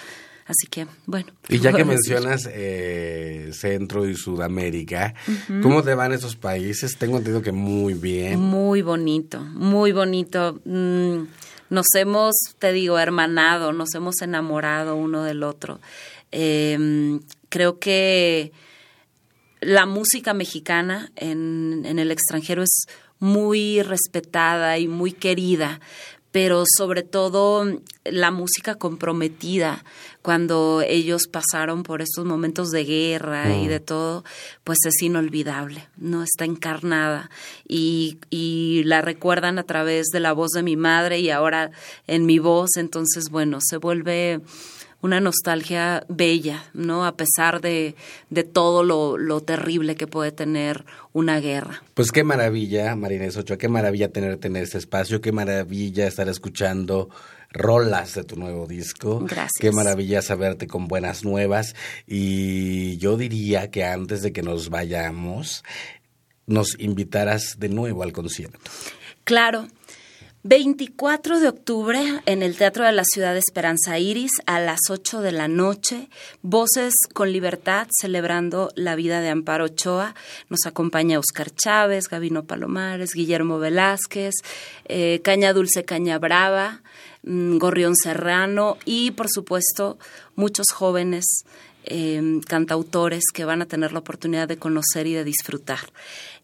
Así 0.49 0.66
que, 0.66 0.86
bueno. 1.05 1.30
Y 1.49 1.59
ya 1.59 1.74
que 1.74 1.84
mencionas 1.84 2.49
eh, 2.51 3.51
Centro 3.53 4.09
y 4.09 4.16
Sudamérica, 4.16 5.14
¿cómo 5.62 5.82
te 5.82 5.94
van 5.94 6.12
esos 6.12 6.36
países? 6.36 6.96
Tengo 6.96 7.18
entendido 7.18 7.42
que 7.42 7.53
muy 7.53 7.92
bien. 7.92 8.40
Muy 8.40 8.80
bonito, 8.80 9.40
muy 9.40 9.92
bonito. 9.92 10.61
Mm, 10.64 11.24
nos 11.68 11.86
hemos, 11.94 12.34
te 12.59 12.72
digo, 12.72 12.99
hermanado, 12.99 13.74
nos 13.74 13.94
hemos 13.94 14.22
enamorado 14.22 14.96
uno 14.96 15.22
del 15.22 15.42
otro. 15.42 15.80
Em, 16.32 17.20
creo 17.51 17.78
que 17.78 18.53
la 19.61 19.84
música 19.84 20.32
mexicana 20.32 21.12
en, 21.16 21.82
en 21.84 21.99
el 21.99 22.11
extranjero 22.11 22.62
es 22.62 22.86
muy 23.18 23.82
respetada 23.82 24.78
y 24.78 24.88
muy 24.88 25.12
querida, 25.12 25.80
pero 26.33 26.64
sobre 26.76 27.03
todo 27.03 27.64
la 28.05 28.31
música 28.31 28.74
comprometida 28.74 29.85
cuando 30.22 30.83
ellos 30.87 31.22
pasaron 31.26 31.83
por 31.83 32.03
estos 32.03 32.24
momentos 32.26 32.70
de 32.70 32.85
guerra 32.85 33.57
y 33.57 33.64
mm. 33.64 33.68
de 33.68 33.81
todo, 33.81 34.24
pues 34.64 34.79
es 34.85 35.01
inolvidable, 35.03 35.89
no 35.97 36.22
está 36.22 36.45
encarnada 36.45 37.31
y, 37.66 38.18
y 38.29 38.83
la 38.85 39.01
recuerdan 39.01 39.59
a 39.59 39.64
través 39.64 40.07
de 40.12 40.20
la 40.20 40.33
voz 40.33 40.51
de 40.51 40.62
mi 40.62 40.76
madre 40.76 41.20
y 41.20 41.31
ahora 41.31 41.70
en 42.07 42.26
mi 42.26 42.39
voz, 42.39 42.76
entonces 42.76 43.31
bueno, 43.31 43.59
se 43.62 43.79
vuelve 43.79 44.41
una 45.01 45.20
nostalgia 45.20 46.05
bella, 46.09 46.64
¿no? 46.74 47.07
A 47.07 47.16
pesar 47.16 47.61
de, 47.61 47.94
de 48.30 48.44
todo 48.44 48.82
lo, 48.82 49.16
lo, 49.16 49.40
terrible 49.40 49.94
que 49.94 50.07
puede 50.07 50.32
tener 50.32 50.84
una 51.12 51.40
guerra. 51.40 51.82
Pues 51.94 52.11
qué 52.11 52.24
maravilla, 52.24 52.96
Marínez 52.96 53.36
Ochoa, 53.36 53.59
qué 53.59 53.68
maravilla 53.68 54.11
tenerte 54.11 54.49
en 54.49 54.57
este 54.57 54.78
espacio, 54.78 55.20
qué 55.20 55.30
maravilla 55.30 56.07
estar 56.07 56.28
escuchando 56.28 57.11
rolas 57.51 58.14
de 58.14 58.24
tu 58.24 58.36
nuevo 58.36 58.66
disco. 58.66 59.20
Gracias. 59.20 59.53
Qué 59.61 59.72
maravilla 59.72 60.20
saberte 60.20 60.66
con 60.66 60.88
buenas 60.88 61.24
nuevas. 61.24 61.74
Y 62.07 62.96
yo 62.99 63.16
diría 63.16 63.70
que 63.70 63.84
antes 63.84 64.22
de 64.22 64.32
que 64.32 64.42
nos 64.42 64.68
vayamos, 64.68 65.64
nos 66.46 66.78
invitaras 66.78 67.57
de 67.59 67.68
nuevo 67.68 68.03
al 68.03 68.12
concierto. 68.12 68.59
Claro. 69.24 69.68
24 70.49 71.40
de 71.40 71.49
octubre 71.49 72.22
en 72.24 72.42
el 72.42 72.57
Teatro 72.57 72.86
de 72.86 72.92
la 72.92 73.05
Ciudad 73.05 73.34
de 73.34 73.38
Esperanza 73.38 73.99
Iris 73.99 74.30
a 74.46 74.59
las 74.61 74.80
8 74.88 75.20
de 75.20 75.30
la 75.30 75.46
noche. 75.46 76.09
Voces 76.40 76.94
con 77.12 77.32
libertad 77.32 77.86
celebrando 77.90 78.70
la 78.74 78.96
vida 78.96 79.20
de 79.20 79.28
Amparo 79.28 79.66
Ochoa. 79.66 80.14
Nos 80.49 80.61
acompaña 80.64 81.18
Oscar 81.18 81.51
Chávez, 81.55 82.09
Gabino 82.09 82.44
Palomares, 82.44 83.12
Guillermo 83.12 83.59
Velázquez, 83.59 84.36
eh, 84.86 85.20
Caña 85.22 85.53
Dulce 85.53 85.84
Caña 85.84 86.18
Brava, 86.18 86.80
mm, 87.24 87.59
Gorrión 87.59 87.94
Serrano 87.94 88.78
y 88.86 89.11
por 89.11 89.28
supuesto 89.28 89.99
muchos 90.34 90.68
jóvenes 90.72 91.26
em, 91.84 92.40
cantautores 92.40 93.24
que 93.34 93.44
van 93.44 93.61
a 93.61 93.66
tener 93.66 93.92
la 93.92 93.99
oportunidad 93.99 94.49
de 94.49 94.57
conocer 94.57 95.07
y 95.07 95.12
de 95.12 95.24
disfrutar. 95.24 95.92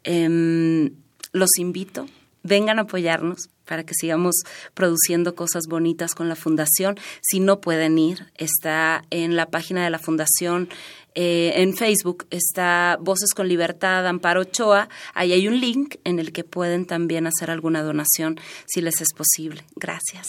Em, 0.03 0.91
los 1.33 1.57
invito 1.59 2.07
vengan 2.45 2.79
a 2.79 2.83
apoyarnos 2.83 3.49
para 3.65 3.85
que 3.85 3.95
sigamos 3.95 4.37
produciendo 4.75 5.35
cosas 5.35 5.65
bonitas 5.69 6.15
con 6.15 6.29
la 6.29 6.37
fundación. 6.37 6.97
Si 7.21 7.41
no 7.41 7.61
pueden 7.61 7.99
ir, 7.99 8.27
está 8.37 9.05
en 9.11 9.37
la 9.37 9.47
página 9.47 9.85
de 9.85 9.91
la 9.91 9.99
fundación. 9.99 10.69
Eh, 11.15 11.53
en 11.57 11.77
Facebook 11.77 12.27
está 12.31 12.99
Voces 13.01 13.35
con 13.35 13.49
Libertad, 13.49 14.07
Amparo 14.07 14.43
Ochoa. 14.43 14.89
Ahí 15.15 15.33
hay 15.33 15.49
un 15.49 15.61
link 15.61 15.97
en 16.05 16.19
el 16.19 16.33
que 16.33 16.45
pueden 16.45 16.87
también 16.87 17.27
hacer 17.27 17.51
alguna 17.51 17.83
donación 17.83 18.39
si 18.67 18.81
les 18.81 19.01
es 19.01 19.09
posible. 19.15 19.65
Gracias. 19.77 20.29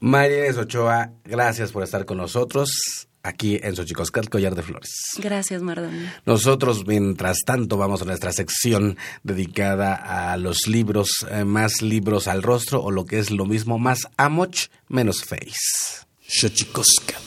María 0.00 0.48
Ochoa, 0.56 1.12
gracias 1.24 1.72
por 1.72 1.82
estar 1.82 2.04
con 2.04 2.18
nosotros 2.18 3.07
aquí 3.28 3.60
en 3.62 3.76
Xochicoscat, 3.76 4.28
Collar 4.28 4.54
de 4.54 4.62
Flores. 4.62 4.90
Gracias, 5.18 5.62
Mardón. 5.62 5.92
Nosotros, 6.26 6.86
mientras 6.86 7.38
tanto, 7.44 7.76
vamos 7.76 8.02
a 8.02 8.04
nuestra 8.04 8.32
sección 8.32 8.96
dedicada 9.22 10.32
a 10.32 10.36
los 10.36 10.66
libros, 10.66 11.10
eh, 11.30 11.44
más 11.44 11.82
libros 11.82 12.26
al 12.26 12.42
rostro, 12.42 12.82
o 12.82 12.90
lo 12.90 13.04
que 13.04 13.18
es 13.18 13.30
lo 13.30 13.46
mismo, 13.46 13.78
más 13.78 14.08
amoch, 14.16 14.68
menos 14.88 15.22
face. 15.24 16.06
Xochicoscat. 16.26 17.22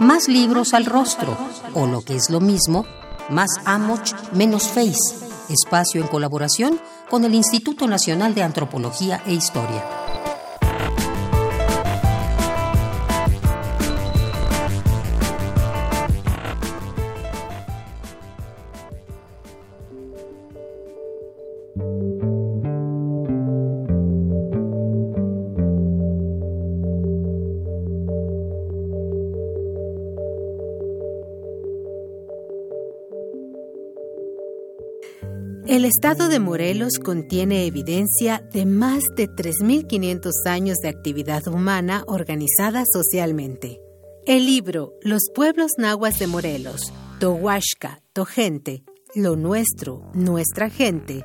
Más 0.00 0.28
libros 0.28 0.74
al 0.74 0.86
rostro, 0.86 1.36
o 1.74 1.86
lo 1.86 2.02
que 2.02 2.14
es 2.14 2.30
lo 2.30 2.40
mismo, 2.40 2.86
más 3.30 3.50
amoch, 3.64 4.12
menos 4.32 4.68
face. 4.68 5.26
Espacio 5.48 6.00
en 6.00 6.08
colaboración 6.08 6.80
con 7.10 7.24
el 7.24 7.34
Instituto 7.34 7.86
Nacional 7.86 8.34
de 8.34 8.42
Antropología 8.42 9.22
e 9.26 9.32
Historia. 9.32 10.07
Estado 35.88 36.28
de 36.28 36.38
Morelos 36.38 36.98
contiene 37.02 37.64
evidencia 37.64 38.46
de 38.52 38.66
más 38.66 39.02
de 39.16 39.26
3.500 39.26 40.32
años 40.46 40.76
de 40.82 40.90
actividad 40.90 41.48
humana 41.48 42.04
organizada 42.06 42.84
socialmente. 42.90 43.80
El 44.26 44.44
libro 44.44 44.92
Los 45.00 45.22
pueblos 45.34 45.72
nahuas 45.78 46.18
de 46.18 46.26
Morelos, 46.26 46.92
Tohuashka, 47.20 48.02
Togente, 48.12 48.84
Lo 49.14 49.36
Nuestro, 49.36 50.10
Nuestra 50.12 50.68
Gente, 50.68 51.24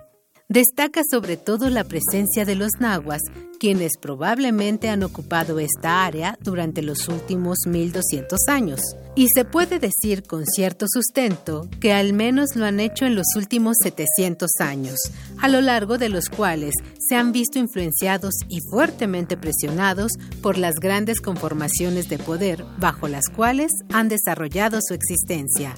destaca 0.53 1.01
sobre 1.09 1.35
todo 1.35 1.71
la 1.71 1.83
presencia 1.83 2.45
de 2.45 2.53
los 2.53 2.69
nahuas, 2.79 3.23
quienes 3.59 3.93
probablemente 3.99 4.87
han 4.87 5.01
ocupado 5.01 5.57
esta 5.57 6.05
área 6.05 6.37
durante 6.41 6.83
los 6.83 7.07
últimos 7.07 7.57
1200 7.65 8.39
años. 8.49 8.79
Y 9.15 9.29
se 9.33 9.45
puede 9.45 9.79
decir 9.79 10.21
con 10.21 10.45
cierto 10.45 10.85
sustento 10.87 11.67
que 11.79 11.91
al 11.91 12.13
menos 12.13 12.55
lo 12.55 12.65
han 12.65 12.79
hecho 12.79 13.05
en 13.05 13.15
los 13.15 13.25
últimos 13.35 13.77
700 13.81 14.51
años, 14.59 14.99
a 15.41 15.47
lo 15.47 15.59
largo 15.59 15.97
de 15.97 16.09
los 16.09 16.29
cuales 16.29 16.75
se 16.99 17.15
han 17.15 17.31
visto 17.31 17.57
influenciados 17.57 18.35
y 18.47 18.59
fuertemente 18.69 19.37
presionados 19.37 20.11
por 20.43 20.59
las 20.59 20.75
grandes 20.75 21.19
conformaciones 21.19 22.09
de 22.09 22.19
poder 22.19 22.63
bajo 22.77 23.07
las 23.07 23.27
cuales 23.27 23.71
han 23.91 24.07
desarrollado 24.07 24.77
su 24.87 24.93
existencia. 24.93 25.73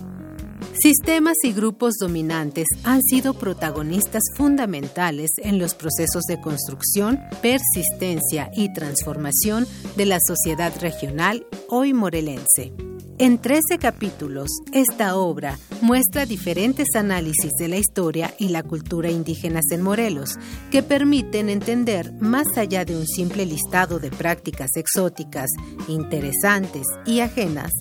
Sistemas 0.79 1.35
y 1.43 1.53
grupos 1.53 1.95
dominantes 1.99 2.67
han 2.83 3.01
sido 3.01 3.33
protagonistas 3.33 4.23
fundamentales 4.35 5.31
en 5.37 5.59
los 5.59 5.73
procesos 5.73 6.23
de 6.27 6.39
construcción, 6.39 7.19
persistencia 7.41 8.49
y 8.55 8.71
transformación 8.73 9.67
de 9.95 10.05
la 10.05 10.19
sociedad 10.19 10.73
regional 10.81 11.45
hoy 11.69 11.93
morelense. 11.93 12.73
En 13.17 13.37
13 13.37 13.79
capítulos, 13.79 14.49
esta 14.73 15.15
obra 15.15 15.57
muestra 15.81 16.25
diferentes 16.25 16.95
análisis 16.95 17.53
de 17.57 17.69
la 17.69 17.77
historia 17.77 18.33
y 18.37 18.49
la 18.49 18.61
cultura 18.61 19.09
indígenas 19.09 19.63
en 19.71 19.81
Morelos, 19.81 20.31
que 20.69 20.83
permiten 20.83 21.47
entender, 21.47 22.11
más 22.19 22.57
allá 22.57 22.83
de 22.83 22.97
un 22.97 23.07
simple 23.07 23.45
listado 23.45 23.99
de 23.99 24.11
prácticas 24.11 24.75
exóticas, 24.75 25.49
interesantes 25.87 26.83
y 27.05 27.21
ajenas, 27.21 27.71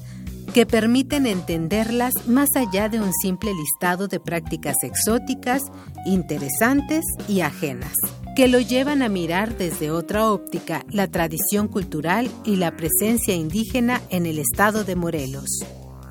que 0.55 0.67
permiten 0.67 1.27
entenderlas 1.27 2.29
más 2.29 2.55
allá 2.55 2.89
de 2.89 3.01
un 3.01 3.13
simple 3.13 3.53
listado 3.53 4.07
de 4.07 4.21
prácticas 4.21 4.77
exóticas, 4.83 5.63
interesantes 6.07 7.05
y 7.29 7.41
ajenas, 7.41 7.93
que 8.37 8.47
lo 8.47 8.61
llevan 8.61 9.03
a 9.03 9.09
mirar 9.09 9.59
desde 9.59 9.91
otra 9.91 10.31
óptica 10.31 10.85
la 10.89 11.09
tradición 11.09 11.67
cultural 11.67 12.31
y 12.45 12.55
la 12.55 12.77
presencia 12.77 13.35
indígena 13.35 14.01
en 14.11 14.27
el 14.27 14.39
estado 14.39 14.85
de 14.85 14.95
Morelos. 14.95 15.49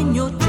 sueño 0.00 0.39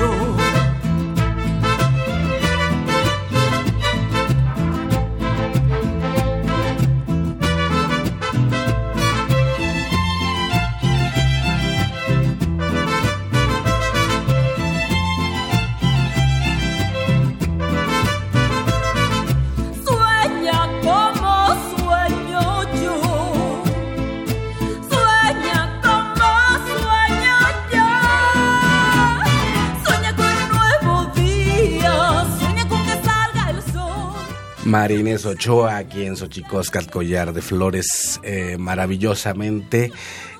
Marines 34.81 35.27
Ochoa, 35.27 35.77
aquí 35.77 36.05
en 36.05 36.17
Xochicóscat, 36.17 36.89
Collar 36.89 37.33
de 37.33 37.43
Flores, 37.43 38.19
eh, 38.23 38.57
maravillosamente. 38.57 39.91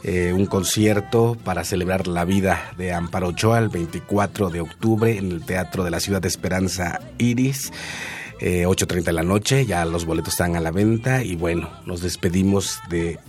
eh, 0.04 0.34
un 0.34 0.48
concierto 0.48 1.38
para 1.44 1.64
celebrar 1.64 2.08
la 2.08 2.26
vida 2.26 2.72
de 2.76 2.92
Amparo 2.92 3.28
Ochoa 3.28 3.60
el 3.60 3.70
24 3.70 4.50
de 4.50 4.62
octubre 4.62 5.16
en 5.16 5.32
el 5.32 5.46
Teatro 5.46 5.84
de 5.84 5.92
la 5.92 6.00
Ciudad 6.00 6.24
de 6.24 6.28
Esperanza 6.28 7.02
Iris. 7.20 7.72
eh, 8.40 8.66
8.30 8.66 9.04
de 9.04 9.14
la 9.14 9.22
noche, 9.22 9.68
ya 9.68 9.86
los 9.86 10.06
boletos 10.06 10.34
están 10.34 10.56
a 10.56 10.60
la 10.60 10.72
venta 10.72 11.24
y 11.24 11.36
bueno, 11.36 11.70
nos 11.86 12.02
despedimos 12.02 12.80
de 12.90 13.20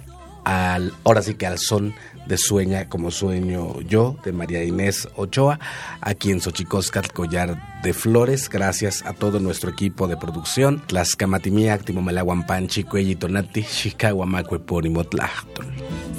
al, 0.44 0.94
ahora 1.04 1.20
sí 1.20 1.34
que 1.34 1.46
al 1.46 1.58
son 1.58 1.94
de 2.26 2.38
Sueña 2.38 2.88
como 2.88 3.10
sueño 3.10 3.80
yo, 3.80 4.16
de 4.24 4.32
María 4.32 4.62
Inés 4.64 5.08
Ochoa, 5.16 5.58
aquí 6.00 6.30
en 6.30 6.40
Xochicóscat, 6.40 7.12
Collar 7.12 7.80
de 7.82 7.92
Flores. 7.92 8.48
Gracias 8.48 9.04
a 9.04 9.12
todo 9.12 9.40
nuestro 9.40 9.70
equipo 9.70 10.08
de 10.08 10.16
producción. 10.16 10.82
Tlaxcamatimiac, 10.86 11.84
Timomelaguampan, 11.84 12.68
Chicuelli, 12.68 13.16
Tonati, 13.16 13.64
Chicahuamacue, 13.64 14.60
Ponimotlactol. 14.60 15.66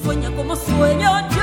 Sueña 0.03 0.31
como 0.35 0.55
sueño 0.55 1.29
yo. 1.29 1.42